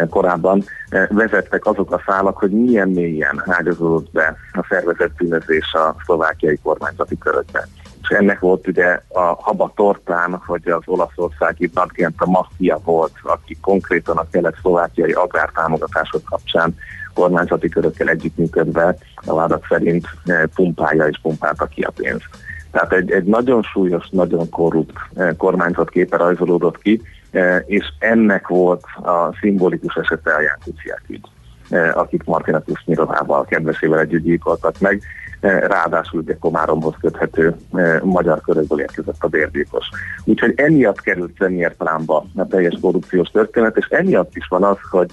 [0.08, 0.64] korábban,
[1.08, 7.18] vezettek azok a szálak, hogy milyen mélyen ágyazódott be a szervezett bűnözés a szlovákiai kormányzati
[7.18, 7.64] körökben.
[8.02, 13.56] És ennek volt ugye a haba tortán, hogy az olaszországi Nadgent a maffia volt, aki
[13.60, 16.74] konkrétan a kelet-szlovákiai agrártámogatások kapcsán
[17.14, 22.28] kormányzati körökkel együttműködve a vádak szerint eh, pumpálja és pumpálta ki a pénzt.
[22.70, 28.48] Tehát egy, egy nagyon súlyos, nagyon korrupt eh, kormányzat képe rajzolódott ki, eh, és ennek
[28.48, 31.26] volt a szimbolikus esete a Ján Kuciák ügy
[31.72, 35.02] eh, akit Martina Tusnyirovával kedvesével együtt gyilkoltak meg.
[35.40, 39.88] Eh, Ráadásul ugye Komáromhoz köthető eh, magyar körökből érkezett a bérgyilkos.
[40.24, 45.10] Úgyhogy emiatt került személyerplánba a teljes korrupciós történet, és emiatt is van az, hogy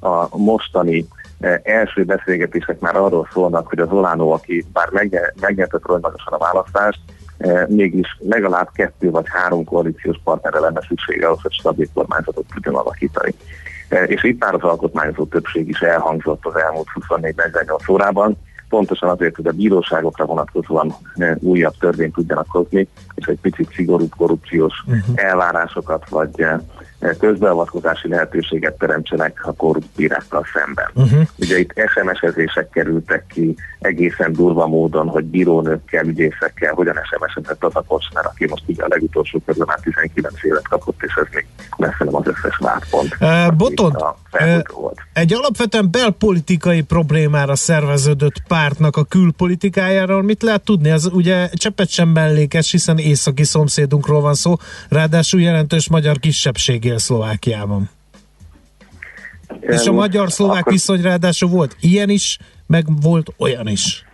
[0.00, 1.06] a mostani
[1.62, 4.88] első beszélgetések már arról szólnak, hogy az Olánó, aki bár
[5.40, 7.00] megnyerte folyamatosan a választást,
[7.68, 13.34] mégis legalább kettő vagy három koalíciós partnerre lenne szüksége ahhoz, hogy stabil kormányzatot tudjon alakítani.
[13.90, 18.36] Eh, És itt már az alkotmányozó többség is elhangzott az elmúlt 24-48 órában,
[18.68, 24.14] pontosan azért, hogy a bíróságokra vonatkozóan eh, újabb törvényt tudjanak hozni, és egy picit szigorúbb
[24.16, 26.58] korrupciós elvárásokat vagy eh,
[27.18, 30.90] közbeavatkozási lehetőséget teremtsenek a korrupt bírákkal szemben.
[30.94, 31.28] Uh-huh.
[31.36, 37.84] Ugye itt SMS-ezések kerültek ki egészen durva módon, hogy bírónőkkel, ügyészekkel hogyan SMS-ezett az a
[37.86, 42.04] Kocsner, aki most ugye a legutolsó körül már 19 évet kapott, és ez még messze
[42.04, 43.16] nem az összes vádpont.
[43.20, 43.96] Uh, Botond,
[44.72, 45.00] volt.
[45.12, 50.90] Egy alapvetően belpolitikai problémára szerveződött pártnak a külpolitikájáról mit lehet tudni?
[50.90, 54.54] Az ugye cseppet sem mellékes, hiszen északi szomszédunkról van szó,
[54.88, 57.90] ráadásul jelentős magyar kisebbség él Szlovákiában.
[59.60, 64.04] És a magyar-szlovák akkor- viszony ráadásul volt ilyen is, meg volt olyan is.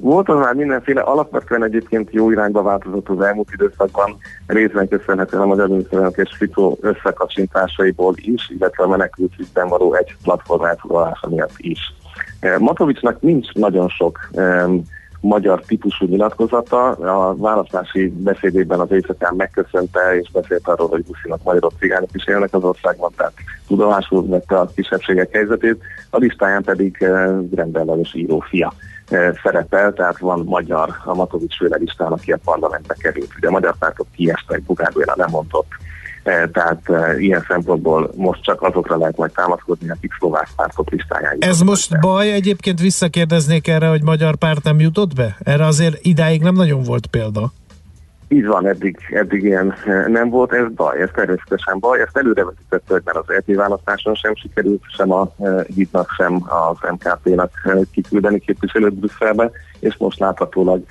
[0.00, 5.46] Volt az már mindenféle, alapvetően egyébként jó irányba változott az elmúlt időszakban, részben köszönhetően a
[5.46, 11.54] Magyar Miniszterelnök és Ficó összekacsintásaiból is, illetve a menekült ügyben való egy platform elfoglalása miatt
[11.56, 11.94] is.
[12.40, 14.82] Eh, Matovicsnak nincs nagyon sok um,
[15.22, 16.88] magyar típusú nyilatkozata.
[16.90, 22.54] A választási beszédében az éjszakán megköszönte és beszélt arról, hogy buszinak magyarok cigányok is élnek
[22.54, 23.32] az országban, tehát
[23.66, 25.82] tudomásul vette a kisebbségek helyzetét.
[26.10, 27.08] A listáján pedig uh,
[27.54, 28.72] rendellenes író fia
[29.08, 33.30] eh, szerepel, tehát van magyar a Matovics féle listán, aki a parlamentbe került.
[33.36, 35.91] Ugye a magyar pártok kiestek, Bugár Béla lemondott, Eh,
[36.22, 41.36] Tehát eh, ilyen szempontból most csak azokra lehet majd támaszkodni, akik szlovák pártok listáján.
[41.38, 45.36] Ez most baj, egyébként visszakérdeznék erre, hogy magyar párt nem jutott be?
[45.44, 47.52] Erre azért idáig nem nagyon volt példa.
[48.28, 52.92] Így van, eddig, eddig ilyen eh, nem volt, ez baj, ez természetesen baj, ezt előrevetítette,
[52.92, 55.34] hogy már az EP választáson sem sikerült, sem a
[55.74, 57.50] HIT-nak, sem az MKP-nak
[57.92, 60.82] kiküldeni képviselőt Brüsszelbe, és most láthatólag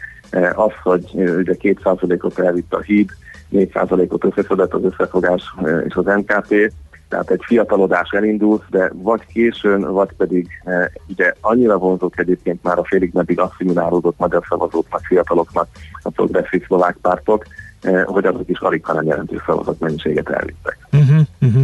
[0.56, 3.10] az, hogy ugye 2%-ot elvitt a HID,
[3.52, 6.72] 4%-ot összeszedett az összefogás eh, és az MKP,
[7.12, 12.78] tehát egy fiatalodás elindult, de vagy későn, vagy pedig e, ugye annyira vonzók egyébként már
[12.78, 15.68] a félig meddig asszimilálódott magyar szavazóknak, fiataloknak
[16.02, 17.46] a progresszív szlovák pártok,
[17.82, 20.78] e, hogy azok is alig, hanem jelentős szavazat mennyiséget elvittek.
[20.92, 21.64] Uh-huh, uh-huh.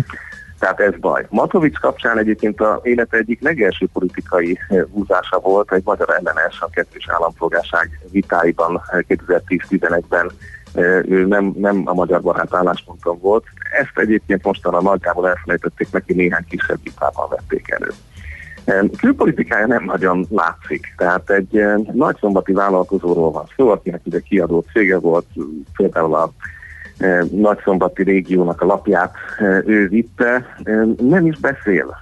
[0.60, 1.26] Tehát ez baj.
[1.30, 6.69] Matovics kapcsán egyébként a élete egyik legelső politikai eh, húzása volt egy magyar ellenes a
[6.69, 10.36] kettős állampolgárság vitáiban eh, 2010-11-ben eh,
[11.07, 13.43] ő nem, nem a magyar barát állásponton volt.
[13.81, 17.89] Ezt egyébként mostanra nagyjából elfelejtették neki, néhány kisebb vitában vették elő.
[18.97, 24.97] Külpolitikája nem nagyon látszik, tehát egy eh, nagyszombati vállalkozóról van szó, akinek ugye kiadó cége
[24.97, 25.25] volt,
[25.77, 26.33] például a
[27.31, 29.15] nagyszombati régiónak a lapját
[29.65, 30.45] ő vitte,
[31.01, 31.95] nem is beszél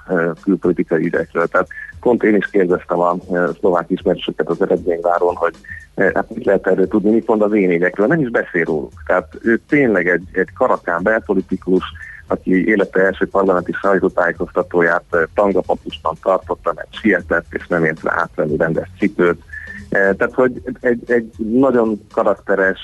[0.43, 1.47] külpolitikai ügyekről.
[1.47, 1.67] Tehát
[2.05, 5.53] pont én is kérdeztem a eh, szlovák ismerősöket az eredményváron, hogy
[5.95, 9.03] eh, hát mit lehet erről tudni, mit mond az én ügyekről, nem is beszél róluk.
[9.05, 11.83] Tehát ő tényleg egy, egy karakán belpolitikus,
[12.27, 18.57] aki élete első parlamenti sajtótájékoztatóját eh, tangapapusban tartotta, mert sietett, és nem ért rá átvenni
[18.57, 19.41] rendes cipőt.
[19.89, 22.79] Eh, Tehát, hogy egy, egy nagyon karakteres,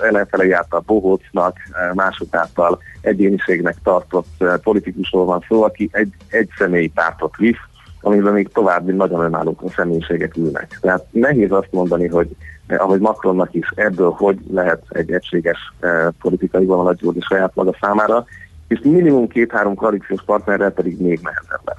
[0.00, 1.56] ellenfele járt a bohócnak,
[1.94, 7.72] mások által egyéniségnek tartott politikusról van szó, aki egy, egy személyi pártot visz,
[8.04, 10.78] amiben még további nagyon önálló személyiségek ülnek.
[10.80, 12.28] Tehát nehéz azt mondani, hogy
[12.66, 17.76] eh, ahogy Macronnak is ebből hogy lehet egy egységes eh, politikai vonalat gyúrni saját maga
[17.80, 18.24] számára,
[18.68, 21.76] és minimum két-három koalíciós partnerrel pedig még nehezebb lesz.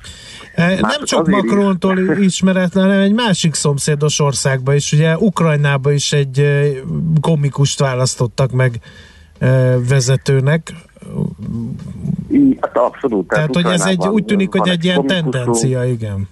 [0.56, 1.52] Eh, Már Nem csak azért is.
[1.52, 4.92] Macrontól ismeretlen, hanem egy másik szomszédos országba is.
[4.92, 6.68] Ugye Ukrajnába is egy eh,
[7.22, 8.80] komikust választottak meg
[9.40, 10.74] eh, vezetőnek.
[12.60, 13.28] Hát abszolút.
[13.28, 16.30] Tehát, hogy ez egy, úgy tűnik, hogy egy ilyen tendencia, igen.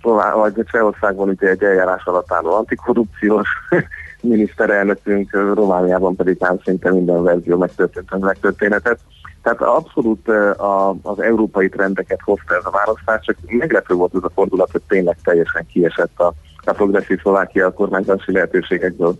[0.00, 3.48] Szlová- vagy Csehországban ugye egy eljárás alatt álló antikorrupciós
[4.20, 8.98] miniszterelnökünk, Romániában pedig már szinte minden verzió megtörtént az megtörténetet.
[9.42, 14.30] Tehát abszolút a, az európai trendeket hozta ez a választás, csak meglepő volt ez a
[14.34, 16.32] fordulat, hogy tényleg teljesen kiesett a,
[16.64, 19.16] a progresszív Szlovákia a kormányzási lehetőségekből.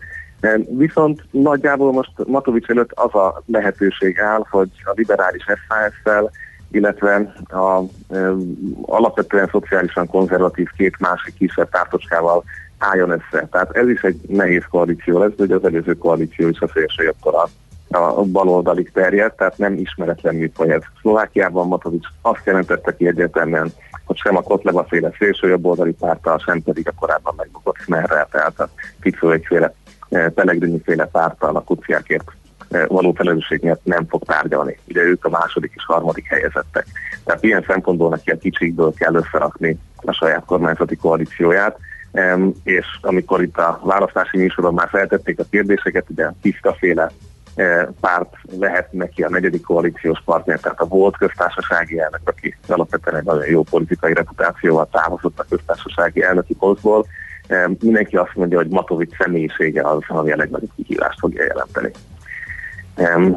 [0.68, 6.30] Viszont nagyjából most Matovics előtt az a lehetőség áll, hogy a liberális SZSZ-szel,
[6.70, 7.80] illetve a
[8.14, 8.30] e,
[8.82, 12.44] alapvetően szociálisan konzervatív két másik kisebb pártocskával
[12.78, 13.48] álljon össze.
[13.50, 17.34] Tehát ez is egy nehéz koalíció lesz, ugye az előző koalíció is a szélső jobbtól
[17.34, 17.48] a,
[17.96, 20.82] a baloldalig terjedt, tehát nem ismeretlen műfaj ez.
[21.00, 23.72] Szlovákiában Matovics azt jelentette ki egyértelműen,
[24.04, 28.60] hogy sem a Kotleba féle szélső jobboldali párttal, sem pedig a korábban megbukott Smerrel, tehát
[28.60, 28.68] a
[29.00, 29.74] Ficó egyféle
[30.34, 32.32] Pellegrini féle párttal a kuciákért
[32.70, 34.78] e, való felelősség miatt nem fog tárgyalni.
[34.88, 36.86] Ugye ők a második és harmadik helyezettek.
[37.24, 41.78] Tehát ilyen szempontból neki a kicsikből kell összerakni a saját kormányzati koalícióját,
[42.62, 47.10] és amikor itt a választási műsoron már feltették a kérdéseket, ugye a Tiszkaféle
[47.54, 53.16] eh, párt lehet neki a negyedik koalíciós partner, tehát a volt köztársasági elnök, aki alapvetően
[53.16, 57.06] egy nagyon jó politikai reputációval távozott a köztársasági elnöki posztból.
[57.80, 61.90] Mindenki azt mondja, hogy Matovics személyisége az, ami a legnagyobb kihívást fogja jelenteni.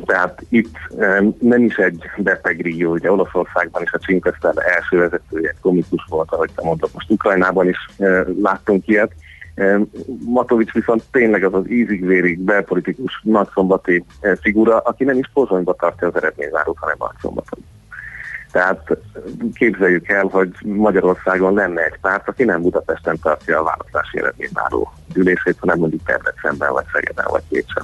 [0.05, 5.59] Tehát itt em, nem is egy betegrió, ugye Olaszországban is a Csinkesztel első vezetője egy
[5.61, 9.11] komikus volt, ahogy te mondod, most Ukrajnában is e, láttunk ilyet.
[10.25, 16.07] Matovics viszont tényleg az az ízig-vérig belpolitikus nagyszombati e, figura, aki nem is pozsonyba tartja
[16.07, 17.59] az eredményvárót, hanem nagyszombaton.
[18.53, 18.97] Tehát
[19.53, 25.57] képzeljük el, hogy Magyarországon lenne egy párt, aki nem Budapesten tartja a választási eredményváró ülését,
[25.59, 27.83] hanem mondjuk Debrecenben, vagy Szegeden, vagy Pécsen.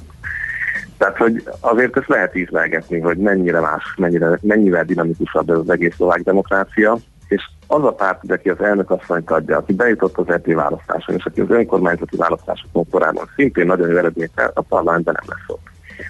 [0.98, 5.94] Tehát, hogy azért ezt lehet ízlelgetni, hogy mennyire más, mennyire, mennyivel dinamikusabb ez az egész
[5.94, 6.96] szlovák demokrácia,
[7.28, 11.40] és az a párt, aki az elnökasszonyt adja, aki bejutott az EP választáson, és aki
[11.40, 15.68] az önkormányzati választásokon korábban szintén nagyon jó eredményt a parlamentben nem lesz ott.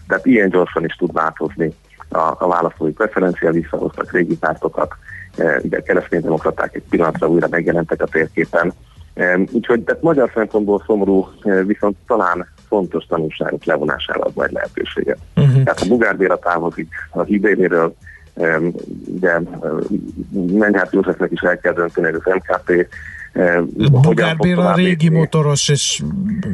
[0.09, 1.75] Tehát ilyen gyorsan is tud változni
[2.11, 4.95] a, a választói preferencia, visszahoztak régi pártokat,
[5.37, 8.73] e, ugye kereszténydemokraták egy pillanatra újra megjelentek a térképen.
[9.15, 15.19] E, úgyhogy tehát magyar szempontból szomorú, e, viszont talán fontos tanulságok levonására ad majd lehetőséget.
[15.37, 15.63] Uh-huh.
[15.63, 17.95] Tehát a Bugár Béla távozik a hibéléről,
[19.07, 22.89] ugye um, Mennyhárt Józsefnek is el kell dönteni, hogy az MKP
[23.91, 26.03] Bogár Béla a régi motoros, és,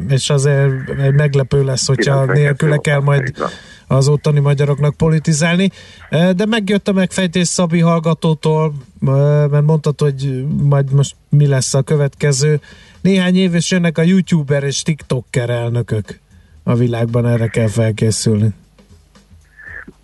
[0.09, 0.71] és azért
[1.11, 3.33] meglepő lesz, hogyha 92 nélküle kell majd.
[3.87, 5.71] Az ottani magyaroknak politizálni.
[6.09, 12.61] De megjött a megfejtés Szabi hallgatótól, mert mondtad, hogy majd most mi lesz a következő.
[13.01, 16.19] Néhány év és jönnek a youtuber és tiktoker elnökök
[16.63, 18.53] a világban, erre kell felkészülni.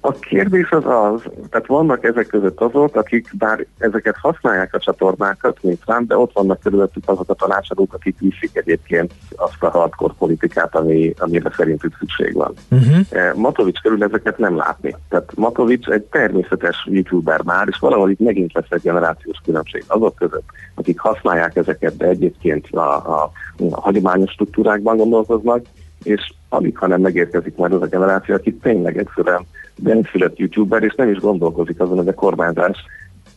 [0.06, 5.58] A kérdés az az, tehát vannak ezek között azok, akik bár ezeket használják a csatornákat,
[5.62, 10.14] mint rám, de ott vannak körülöttük azok a tanácsadók, akik viszik egyébként azt a hardcore
[10.18, 12.54] politikát, ami, amire szerintük szükség van.
[12.72, 13.36] Uh-huh.
[13.36, 14.96] Matovics körül ezeket nem látni.
[15.10, 20.16] Tehát Matovics egy természetes youtuber már, és valahol itt megint lesz egy generációs különbség azok
[20.16, 23.32] között, akik használják ezeket, de egyébként a, a,
[23.72, 25.66] a hagyományos struktúrákban gondolkoznak,
[26.04, 29.46] és alig, hanem megérkezik majd az a generáció, aki tényleg egyszerűen
[29.76, 32.78] benszülött youtuber, és nem is gondolkozik azon, hogy a kormányzás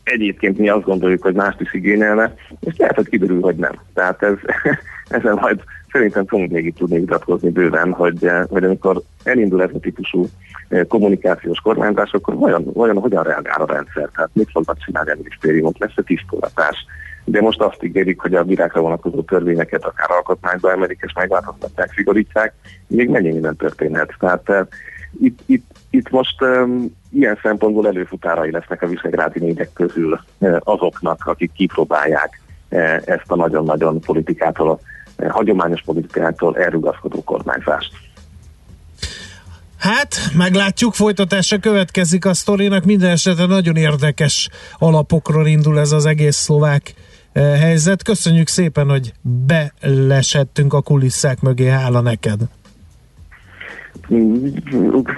[0.02, 3.72] egyébként mi azt gondoljuk, hogy mást is igényelne, és lehet, hogy kiderül, hogy nem.
[3.94, 4.34] Tehát ez,
[5.18, 5.60] ezen majd
[5.92, 10.28] szerintem fogunk még itt tudni vitatkozni bőven, hogy, eh, hogy amikor elindul ez a típusú
[10.68, 14.08] eh, kommunikációs kormányzás, akkor vajon, vajon hogyan reagál a rendszer?
[14.14, 15.78] Tehát mit fognak csinálni a minisztériumok?
[15.78, 16.86] Lesz-e tisztogatás?
[17.28, 22.54] De most azt ígérik, hogy a virágra vonatkozó törvényeket akár alkotmányba emelik és megváltoztatják, szigorítják,
[22.86, 24.14] még mennyi minden történhet.
[24.18, 24.66] Tehát eh,
[25.20, 31.22] itt, itt, itt most um, ilyen szempontból előfutárai lesznek a visegrádi négyek közül eh, azoknak,
[31.24, 34.80] akik kipróbálják eh, ezt a nagyon-nagyon politikától,
[35.16, 37.92] eh, hagyományos politikától elrugaszkodó kormányzást.
[39.78, 42.84] Hát, meglátjuk, folytatása következik a sztorinak.
[42.84, 44.48] Minden esetre nagyon érdekes
[44.78, 46.94] alapokról indul ez az egész szlovák
[47.42, 48.02] helyzet.
[48.02, 52.40] Köszönjük szépen, hogy belesettünk a kulisszák mögé, hála neked.
[54.14, 54.46] Mm,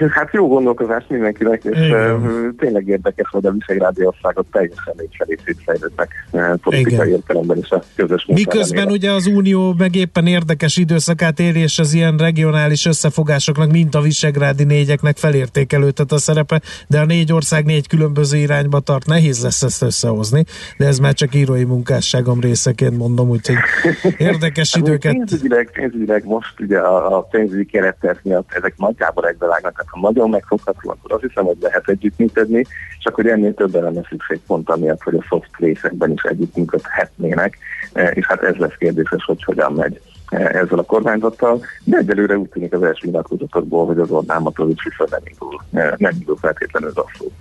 [0.09, 2.55] Hát jó gondolkozás mindenkinek, és Igen.
[2.57, 7.07] tényleg érdekes, hogy a visegrádi országok teljesen négyfelé szétfejlődnek uh, politikai Igen.
[7.07, 8.97] értelemben is a közös Miközben ellenére.
[8.97, 14.01] ugye az Unió meg éppen érdekes időszakát éli, és az ilyen regionális összefogásoknak, mint a
[14.01, 19.05] visegrádi négyeknek felértékelődhet a szerepe, de a négy ország négy különböző irányba tart.
[19.05, 20.43] Nehéz lesz ezt összehozni,
[20.77, 23.57] de ez már csak írói munkásságom részeként mondom, úgyhogy
[24.17, 25.13] érdekes Hát időket.
[25.13, 30.29] Pénzügyileg, pénzügyileg most ugye a, a pénzügyi keretek miatt ezek nagyjából egybevágnak, tehát ha nagyon
[30.29, 32.65] megfogható, akkor azt hiszem, hogy lehet együttműködni,
[32.99, 37.57] csak hogy ennél többen lenne szükség pont amiatt, hogy a soft részekben is együttműködhetnének,
[37.93, 42.37] Eh, és hát ez lesz kérdéses, hogy hogyan megy eh, ezzel a kormányzattal, de egyelőre
[42.37, 46.37] úgy tűnik az első nyilatkozatokból, hogy az Orbán Matovics vissza nem indul, eh, nem indul
[46.37, 47.31] feltétlenül rosszul.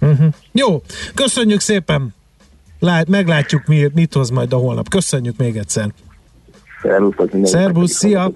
[0.00, 0.34] Uh-huh.
[0.52, 0.82] Jó,
[1.14, 2.14] köszönjük szépen!
[2.80, 4.88] Lát, meglátjuk, mi, mit hoz majd a holnap.
[4.88, 5.88] Köszönjük még egyszer.
[6.82, 8.32] Szervusz, Szervusz, szia!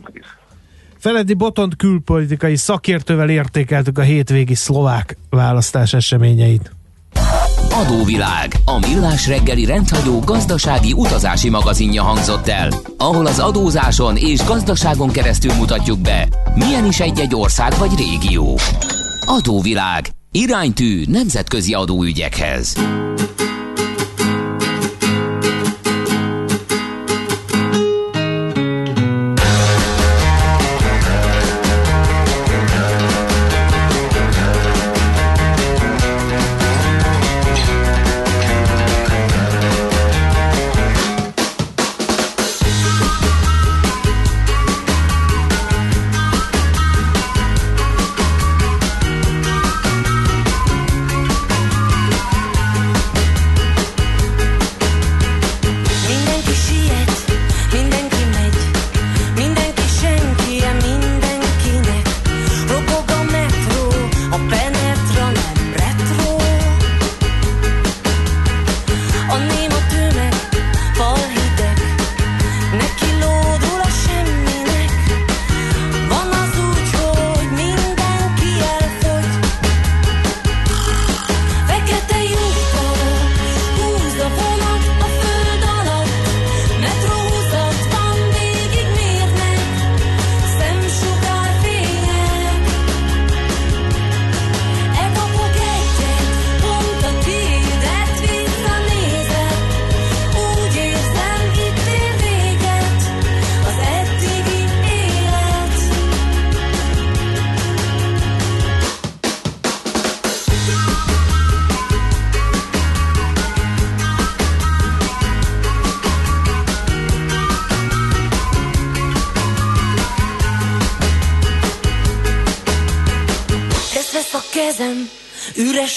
[0.99, 6.71] Feledi Botont külpolitikai szakértővel értékeltük a hétvégi szlovák választás eseményeit.
[7.71, 15.11] Adóvilág, a millás reggeli rendhagyó gazdasági utazási magazinja hangzott el, ahol az adózáson és gazdaságon
[15.11, 18.59] keresztül mutatjuk be, milyen is egy-egy ország vagy régió.
[19.27, 22.75] Adóvilág, iránytű nemzetközi adóügyekhez.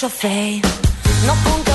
[0.03, 0.63] Üres
[1.27, 1.70] a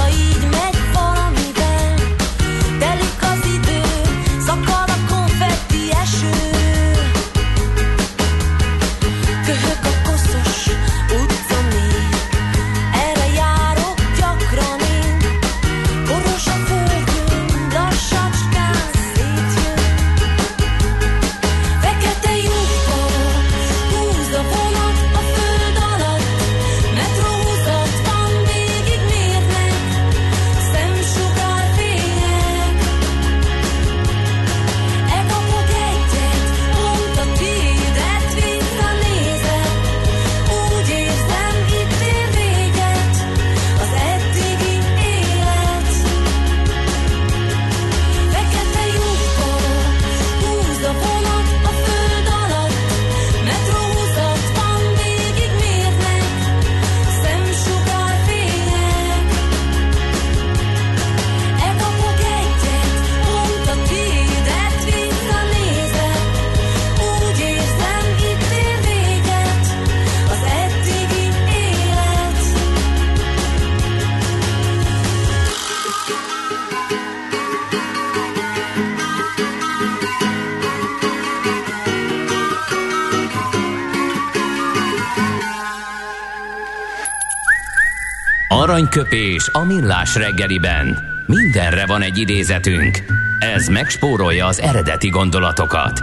[88.76, 90.98] Aranyköpés a millás reggeliben.
[91.26, 92.98] Mindenre van egy idézetünk.
[93.38, 96.02] Ez megspórolja az eredeti gondolatokat.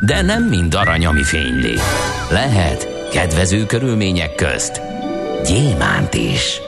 [0.00, 1.74] De nem mind arany, ami fényli.
[2.30, 4.80] Lehet kedvező körülmények közt
[5.46, 6.60] gyémánt is.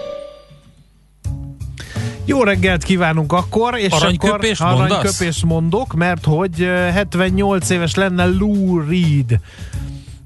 [2.24, 4.98] Jó reggelt kívánunk akkor, és Aranyköpést akkor mondasz?
[4.98, 9.40] aranyköpést mondok, mert hogy eh, 78 éves lenne Lou Reed,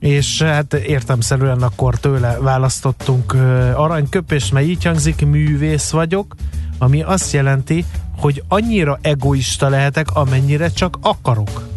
[0.00, 6.34] és eh, hát értemszerűen akkor tőle választottunk eh, aranyköpést, mert így hangzik, művész vagyok,
[6.78, 7.84] ami azt jelenti,
[8.16, 11.68] hogy annyira egoista lehetek, amennyire csak akarok.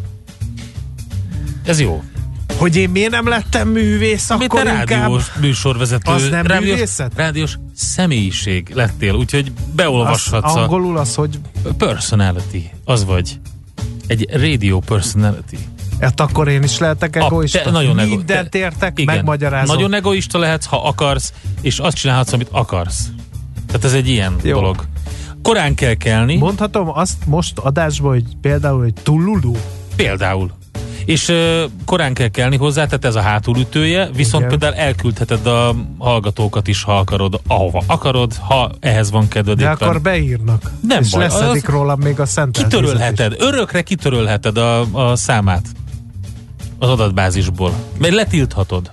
[1.65, 2.03] Ez jó.
[2.57, 4.87] Hogy én miért nem lettem művész, te akkor inkább...
[4.87, 7.11] rádiós műsorvezető, Az nem rádiós, művészet?
[7.15, 11.39] rádiós személyiség lettél, úgyhogy Az, beolvashatsz a angolul az, hogy
[11.77, 13.39] personality, az vagy.
[14.07, 15.57] Egy radio personality.
[16.03, 17.61] Hát akkor én is lehetek A- egoista.
[17.61, 19.15] te nagyon ego- Mindent te- értek, igen.
[19.15, 19.75] megmagyarázom.
[19.75, 23.07] Nagyon egoista lehetsz, ha akarsz, és azt csinálhatsz, amit akarsz.
[23.67, 24.53] Tehát ez egy ilyen Jó.
[24.55, 24.85] dolog.
[25.41, 29.53] Korán kell kelni, Mondhatom azt most adásban, hogy például, hogy Tululu.
[29.95, 30.51] például.
[31.05, 31.33] És
[31.85, 34.59] korán kell kelni hozzá, tehát ez a hátulütője, viszont Igen.
[34.59, 39.57] például elküldheted a hallgatókat is, ha akarod, ahova akarod, ha ehhez van kedved.
[39.57, 39.73] De éppen.
[39.87, 40.71] akkor beírnak.
[40.87, 44.79] Nem és baj, leszedik az- rólam még a szentelt Kitörölheted, örökre kitörölheted a,
[45.09, 45.65] a számát
[46.83, 47.73] az adatbázisból.
[47.97, 48.91] Mert letilthatod.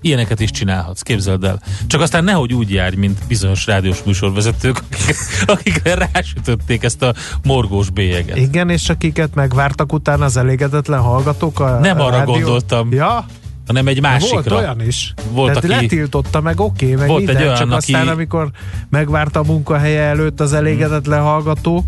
[0.00, 1.62] Ilyeneket is csinálhatsz, képzeld el.
[1.86, 5.16] Csak aztán nehogy úgy járj, mint bizonyos rádiós műsorvezetők, akik,
[5.46, 7.14] akikre rásütötték ezt a
[7.44, 8.36] morgós bélyeget.
[8.36, 12.32] Igen, és akiket megvártak utána az elégedetlen hallgatók a Nem a arra rádió...
[12.34, 12.92] gondoltam.
[12.92, 13.26] Ja,
[13.66, 14.34] hanem egy másikra.
[14.34, 15.14] volt olyan is.
[15.30, 18.08] Volt, Tehát aki- letiltotta meg, oké, okay, meg Volt egy minden, olyan, csak aki- aztán
[18.08, 18.50] amikor
[18.90, 21.84] megvárta a munkahelye előtt az elégedetlen hallgató,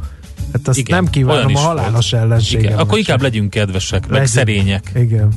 [0.52, 2.64] hát azt Igen, nem kívánom a halálos ellenségem.
[2.64, 2.78] Igen.
[2.78, 4.28] Akkor inkább legyünk kedvesek, meg Legyünk.
[4.28, 4.90] szerények.
[4.94, 5.28] Igen.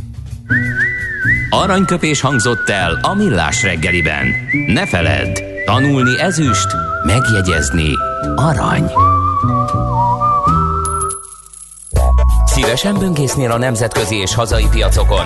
[1.49, 4.25] Aranyköpés hangzott el a millás reggeliben.
[4.67, 6.67] Ne feledd, tanulni ezüst,
[7.05, 7.89] megjegyezni
[8.35, 8.91] arany.
[12.45, 15.25] Szívesen böngésznél a nemzetközi és hazai piacokon?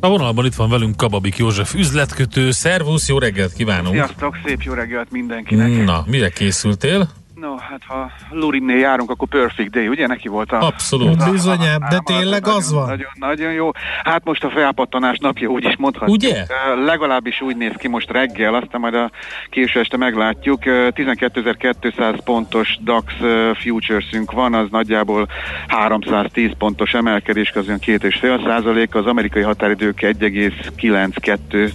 [0.00, 2.50] A vonalban itt van velünk Kababik József üzletkötő.
[2.50, 3.94] Szervusz, jó reggelt kívánunk!
[3.94, 5.84] Sziasztok, szép jó reggelt mindenkinek.
[5.84, 7.08] Na, mire készültél?
[7.40, 10.06] No, hát ha Lurinnél járunk, akkor Perfect Day, ugye?
[10.06, 10.66] Neki volt a...
[10.66, 11.30] Abszolút.
[11.30, 12.86] Bizonyám, de tényleg nagyon, az van?
[12.86, 13.70] Nagyon, nagyon jó.
[14.04, 16.16] Hát most a felpattanás napja, úgy is mondhatjuk.
[16.16, 16.44] Ugye?
[16.84, 19.10] Legalábbis úgy néz ki most reggel, aztán majd a
[19.50, 20.66] késő este meglátjuk.
[20.66, 23.12] Ö, 12.200 pontos DAX
[23.54, 25.28] futuresünk van, az nagyjából
[25.66, 31.70] 310 pontos emelkedés, olyan 2,5 százalék, az amerikai határidők 1,92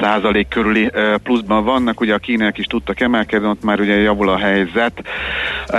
[0.00, 0.90] százalék körüli
[1.22, 4.91] pluszban vannak, ugye a kínaiak is tudtak emelkedni, ott már ugye javul a helyzet.
[5.72, 5.76] Ö,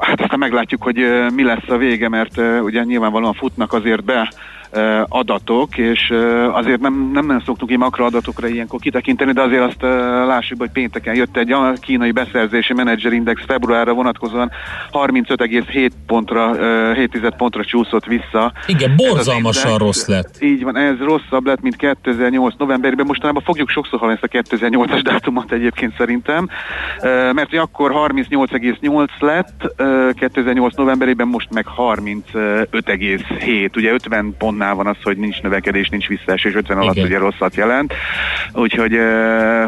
[0.00, 0.96] Hát aztán meglátjuk, hogy
[1.34, 4.32] mi lesz a vége, mert ugye nyilvánvalóan futnak azért be
[5.08, 6.12] adatok, és
[6.52, 9.82] azért nem, nem, szoktuk így makroadatokra ilyenkor kitekinteni, de azért azt
[10.26, 14.50] lássuk, hogy pénteken jött egy a kínai beszerzési menedzserindex februárra vonatkozóan
[14.90, 18.52] 35,7 pontra, ö, 7 pontra csúszott vissza.
[18.66, 19.84] Igen, borzalmasan index.
[19.84, 20.36] rossz lett.
[20.40, 23.06] Így van, ez rosszabb lett, mint 2008 novemberben.
[23.06, 26.48] Mostanában fogjuk sokszor hallani ezt a 2008-as dátumot egyébként szerintem,
[27.32, 33.76] mert hogy akkor 38,8 lett, ö, 2008 novemberében most meg 35,7.
[33.76, 37.06] Ugye 50 pontnál van az, hogy nincs növekedés, nincs visszaesés, 50 alatt Igen.
[37.06, 37.94] ugye rosszat jelent.
[38.52, 38.92] Úgyhogy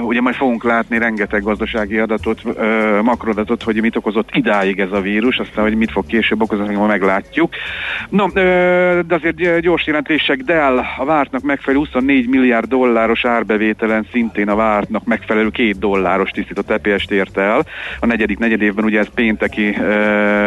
[0.01, 5.01] ugye majd fogunk látni rengeteg gazdasági adatot, ö, makroadatot, hogy mit okozott idáig ez a
[5.01, 7.55] vírus, aztán hogy mit fog később okozni, majd meglátjuk.
[8.09, 14.49] No, de azért gy- gyors jelentések, Dell a vártnak megfelelő 24 milliárd dolláros árbevételen szintén
[14.49, 17.67] a vártnak megfelelő két dolláros tisztított EPS-t ért el.
[18.01, 19.77] A negyedik negyedévben ugye ez pénteki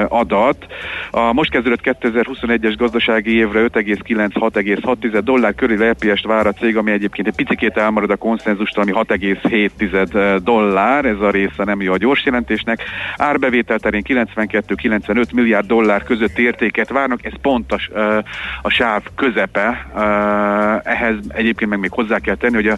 [0.07, 0.65] adat.
[1.11, 3.59] A most kezdődött 2021-es gazdasági évre
[4.39, 8.91] 5,9-6,6 dollár körül EPS-t vár a cég, ami egyébként egy picikét elmarad a konszenzustól, ami
[8.93, 12.83] 6,7 dollár, ez a része nem jó a gyors jelentésnek.
[13.17, 18.19] Árbevétel terén 92-95 milliárd dollár között értéket várnak, ez pont a, ö,
[18.61, 19.87] a sáv közepe.
[19.95, 19.99] Ö,
[20.89, 22.77] Ehhez egyébként meg még hozzá kell tenni, hogy a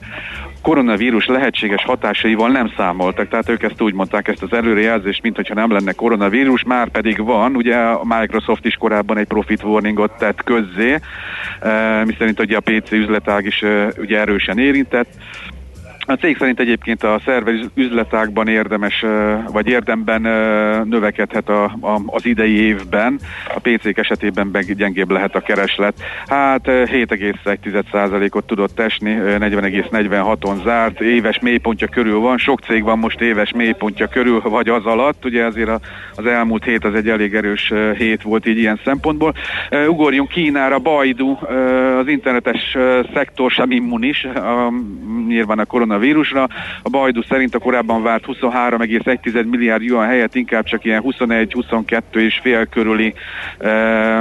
[0.61, 5.53] koronavírus lehetséges hatásaival nem számoltak, tehát ők ezt úgy mondták, ezt az előrejelzést, mint hogyha
[5.53, 10.43] nem lenne koronavírus, már pedig van, ugye a Microsoft is korábban egy profit warningot tett
[10.43, 10.99] közzé,
[11.59, 15.13] eh, miszerint ugye a PC üzletág is eh, ugye erősen érintett,
[16.05, 19.05] A cég szerint egyébként a szerver üzletákban érdemes,
[19.51, 20.21] vagy érdemben
[20.87, 23.19] növekedhet a, a, az idei évben,
[23.55, 25.93] a PC-k esetében meg gyengébb lehet a kereslet.
[26.27, 32.99] Hát ö, 7,1%-ot tudott esni, ö, 40,46-on zárt, éves mélypontja körül van, sok cég van
[32.99, 35.79] most éves mélypontja körül, vagy az alatt, ugye a,
[36.15, 39.33] az elmúlt hét az egy elég erős hét volt így ilyen szempontból.
[39.87, 41.37] Ugorjunk Kínára, Baidu,
[41.99, 42.77] az internetes
[43.13, 44.27] szektor sem immunis,
[45.27, 46.47] nyilván a koronavírusra.
[46.81, 52.39] A Baidu szerint a korábban várt 23,1 milliárd yuan helyett inkább csak ilyen 21-22 és
[52.41, 53.13] fél körüli
[53.57, 54.19] ö,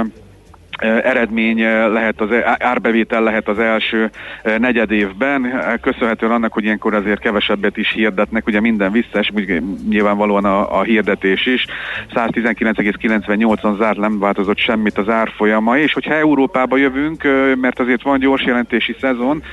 [0.81, 4.09] eredmény lehet az árbevétel lehet az első
[4.57, 9.31] negyed évben, köszönhetően annak, hogy ilyenkor azért kevesebbet is hirdetnek, ugye minden visszaes,
[9.89, 11.65] nyilvánvalóan a, a hirdetés is,
[12.13, 17.27] 119,98-on zárt, nem változott semmit az árfolyama, és hogyha Európába jövünk,
[17.61, 19.43] mert azért van gyors jelentési szezon,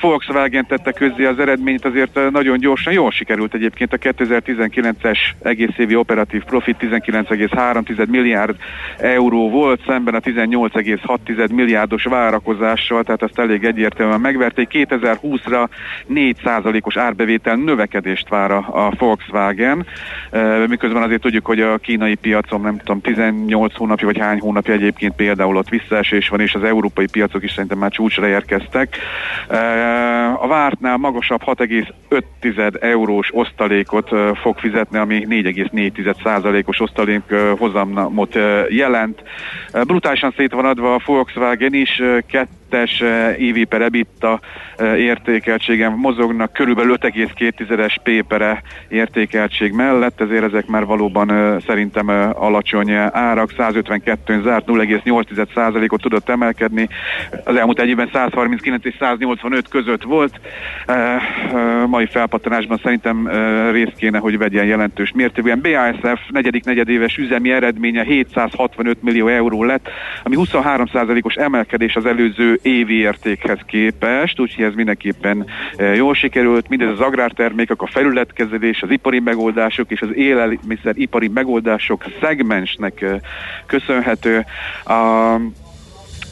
[0.00, 5.96] Volkswagen tette közzé az eredményt, azért nagyon gyorsan, jól sikerült egyébként a 2019-es egész évi
[5.96, 8.56] operatív profit 19,3 milliárd
[8.98, 14.68] euró volt, szemben a 18,6 milliárdos várakozással, tehát ezt elég egyértelműen megverték.
[14.72, 15.68] 2020-ra
[16.14, 19.86] 4%-os árbevétel növekedést vár a, Volkswagen,
[20.68, 25.14] miközben azért tudjuk, hogy a kínai piacon nem tudom, 18 hónapja vagy hány hónapja egyébként
[25.14, 28.96] például ott visszaesés van, és az európai piacok is szerintem már csúcsra érkeztek.
[30.40, 37.22] A vártnál magasabb 6,5 eurós osztalékot fog fizetni, ami 4,4%-os osztalék
[37.58, 38.38] hozamot
[38.68, 39.22] jelent.
[40.08, 42.02] Brutálisan szét van adva a Volkswagen is,
[42.68, 43.00] kettes
[43.38, 44.40] EV per EBITDA
[44.96, 53.50] értékeltségen mozognak, körülbelül 5,2-es P per értékeltség mellett, ezért ezek már valóban szerintem alacsony árak,
[53.58, 56.88] 152-n zárt, 0,8%-ot tudott emelkedni,
[57.44, 60.40] az elmúlt egy évben 139 és 185 között volt,
[61.86, 63.28] mai felpattanásban szerintem
[63.70, 65.60] részt kéne, hogy vegyen jelentős mértékben.
[65.60, 69.88] BASF negyedik negyedéves üzemi eredménye 765 millió euró lett,
[70.22, 75.46] ami 23%-os emelkedés az előző évi értékhez képest, úgyhogy ez mindenképpen
[75.94, 76.68] jól sikerült.
[76.68, 83.04] Mindez az agrártermékek, a felületkezelés, az ipari megoldások és az élelmiszer ipari megoldások szegmensnek
[83.66, 84.44] köszönhető.
[84.84, 85.36] A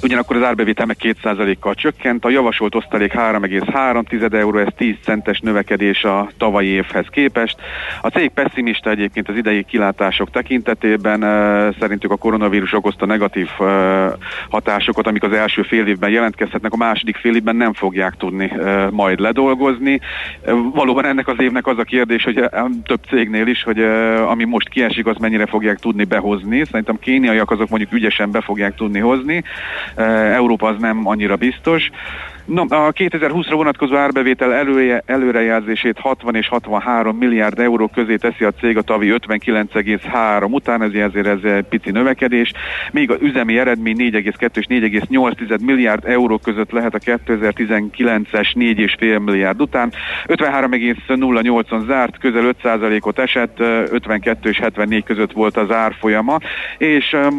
[0.03, 6.05] Ugyanakkor az árbevétel meg 2%-kal csökkent, a javasolt osztalék 3,3 euró, ez 10 centes növekedés
[6.05, 7.57] a tavalyi évhez képest.
[8.01, 11.21] A cég pessimista egyébként az idei kilátások tekintetében,
[11.81, 13.49] szerintük a koronavírus okozta negatív
[14.49, 18.53] hatásokat, amik az első fél évben jelentkezhetnek, a második fél évben nem fogják tudni
[18.91, 20.01] majd ledolgozni.
[20.73, 22.51] Valóban ennek az évnek az a kérdés, hogy
[22.85, 23.81] több cégnél is, hogy
[24.27, 26.65] ami most kiesik, az mennyire fogják tudni behozni.
[26.65, 29.45] Szerintem kéniaiak azok mondjuk ügyesen be fogják tudni hozni.
[30.35, 31.91] Európa az nem annyira biztos.
[32.47, 38.51] No, a 2020-ra vonatkozó árbevétel elője, előrejelzését 60 és 63 milliárd euró közé teszi a
[38.51, 42.53] cég a tavi 59,3 után, ezért ezért ez egy pici növekedés,
[42.93, 49.61] míg az üzemi eredmény 4,2 és 4,8 milliárd euró között lehet a 2019-es 4,5 milliárd
[49.61, 49.93] után.
[50.27, 56.39] 53,08-on zárt, közel 5%-ot esett, 52 és 74 között volt az árfolyama,
[56.79, 57.35] és um,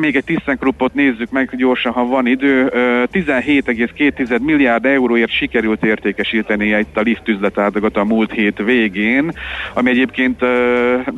[0.00, 2.70] még egy ThyssenKruppot nézzük meg gyorsan, ha van idő, uh,
[3.12, 9.32] 17,2 milliárd euróért sikerült értékesíteni itt a lift üzletágat a múlt hét végén,
[9.74, 10.48] ami egyébként uh,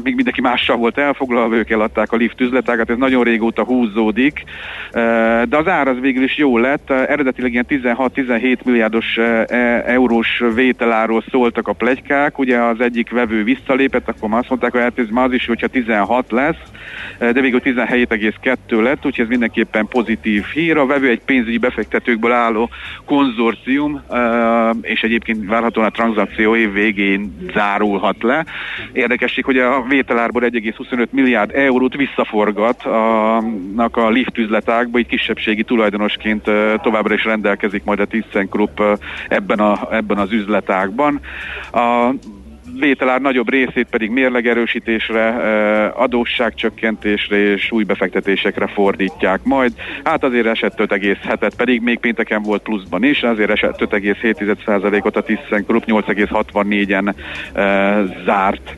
[0.02, 5.42] még mindenki mással volt elfoglalva, ők eladták a lift üzletágat, ez nagyon régóta húzódik, uh,
[5.42, 9.42] de az ár az végül is jó lett, uh, eredetileg ilyen 16-17 milliárdos uh,
[9.86, 14.80] eurós vételáról szóltak a plegykák, ugye az egyik vevő visszalépett, akkor már azt mondták, hogy
[14.80, 16.62] hát ez már az is, hogyha 16 lesz,
[17.20, 20.76] de végül 17,2 lett, úgyhogy ez mindenképpen pozitív hír.
[20.76, 22.70] A vevő egy pénzügyi befektetőkből álló
[23.04, 24.02] konzorcium,
[24.80, 28.44] és egyébként várhatóan a tranzakció év végén zárulhat le.
[28.92, 33.36] Érdekesség, hogy a vételárból 1,25 milliárd eurót visszaforgat a,
[33.90, 36.42] a lift üzletákba, így kisebbségi tulajdonosként
[36.82, 38.80] továbbra is rendelkezik majd a ThyssenKrupp
[39.28, 41.20] ebben, a, ebben az üzletákban.
[41.72, 42.10] A
[42.78, 45.28] vételár nagyobb részét pedig mérlegerősítésre,
[45.86, 49.72] adósságcsökkentésre és új befektetésekre fordítják majd.
[50.04, 55.84] Hát azért esett 5,7-et, pedig még pénteken volt pluszban is, azért esett 5,7%-ot a ThyssenKrupp
[55.86, 57.14] 8,64-en
[58.24, 58.76] zárt.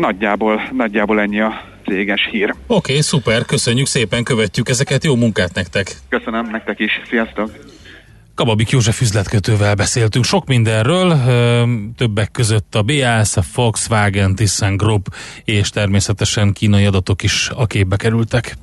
[0.00, 2.50] Nagyjából, nagyjából ennyi a céges hír.
[2.50, 5.86] Oké, okay, szuper, köszönjük szépen, követjük ezeket, jó munkát nektek!
[6.08, 7.50] Köszönöm, nektek is, sziasztok!
[8.34, 11.18] Kababik József üzletkötővel beszéltünk sok mindenről,
[11.96, 15.06] többek között a BASF, Volkswagen, ThyssenKrupp
[15.44, 18.56] és természetesen kínai adatok is a képbe kerültek.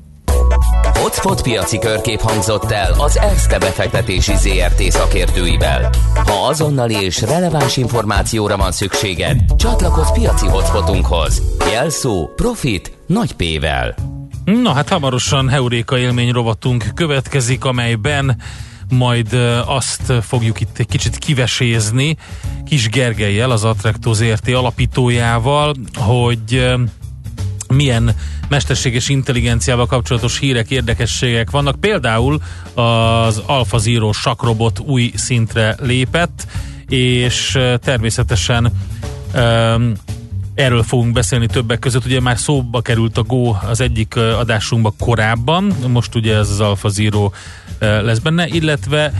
[0.93, 5.89] Hotspot piaci körkép hangzott el az ESZTE befektetési ZRT szakértőivel.
[6.25, 11.41] Ha azonnali és releváns információra van szükséged, csatlakozz piaci hotspotunkhoz.
[11.71, 13.95] Jelszó Profit nagy P-vel.
[14.43, 18.41] Na hát hamarosan Heuréka élmény rovatunk következik, amelyben
[18.89, 19.33] majd
[19.65, 22.17] azt fogjuk itt egy kicsit kivesézni
[22.65, 26.73] Kis Gergelyel, az Attracto ZRT alapítójával, hogy
[27.67, 28.15] milyen
[28.49, 31.79] mesterséges intelligenciával kapcsolatos hírek, érdekességek vannak.
[31.79, 32.41] Például
[32.73, 36.47] az Alpha Zero sakrobot új szintre lépett,
[36.87, 38.71] és természetesen
[39.33, 39.95] öm,
[40.53, 45.73] Erről fogunk beszélni többek között, ugye már szóba került a Go az egyik adásunkban korábban,
[45.87, 49.13] most ugye ez az Alpha Zero ö, lesz benne, illetve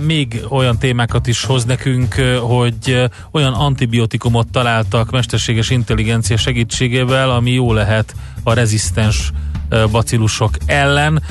[0.00, 7.72] még olyan témákat is hoz nekünk, hogy olyan antibiotikumot találtak mesterséges intelligencia segítségével, ami jó
[7.72, 9.32] lehet a rezisztens
[9.90, 11.22] bacillusok ellen,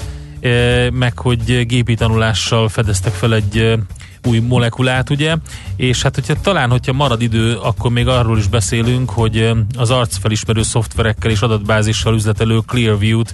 [0.91, 3.77] meg hogy gépi tanulással fedeztek fel egy
[4.25, 5.35] új molekulát, ugye,
[5.75, 10.63] és hát hogyha talán, hogyha marad idő, akkor még arról is beszélünk, hogy az arcfelismerő
[10.63, 13.33] szoftverekkel és adatbázissal üzletelő Clearview-t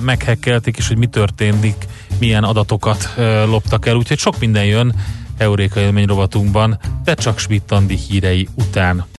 [0.00, 1.86] meghekkelték, és hogy mi történik,
[2.18, 3.14] milyen adatokat
[3.46, 4.94] loptak el, úgyhogy sok minden jön
[5.38, 7.74] Euréka élmény rovatunkban, de csak Schmidt
[8.08, 9.06] hírei után.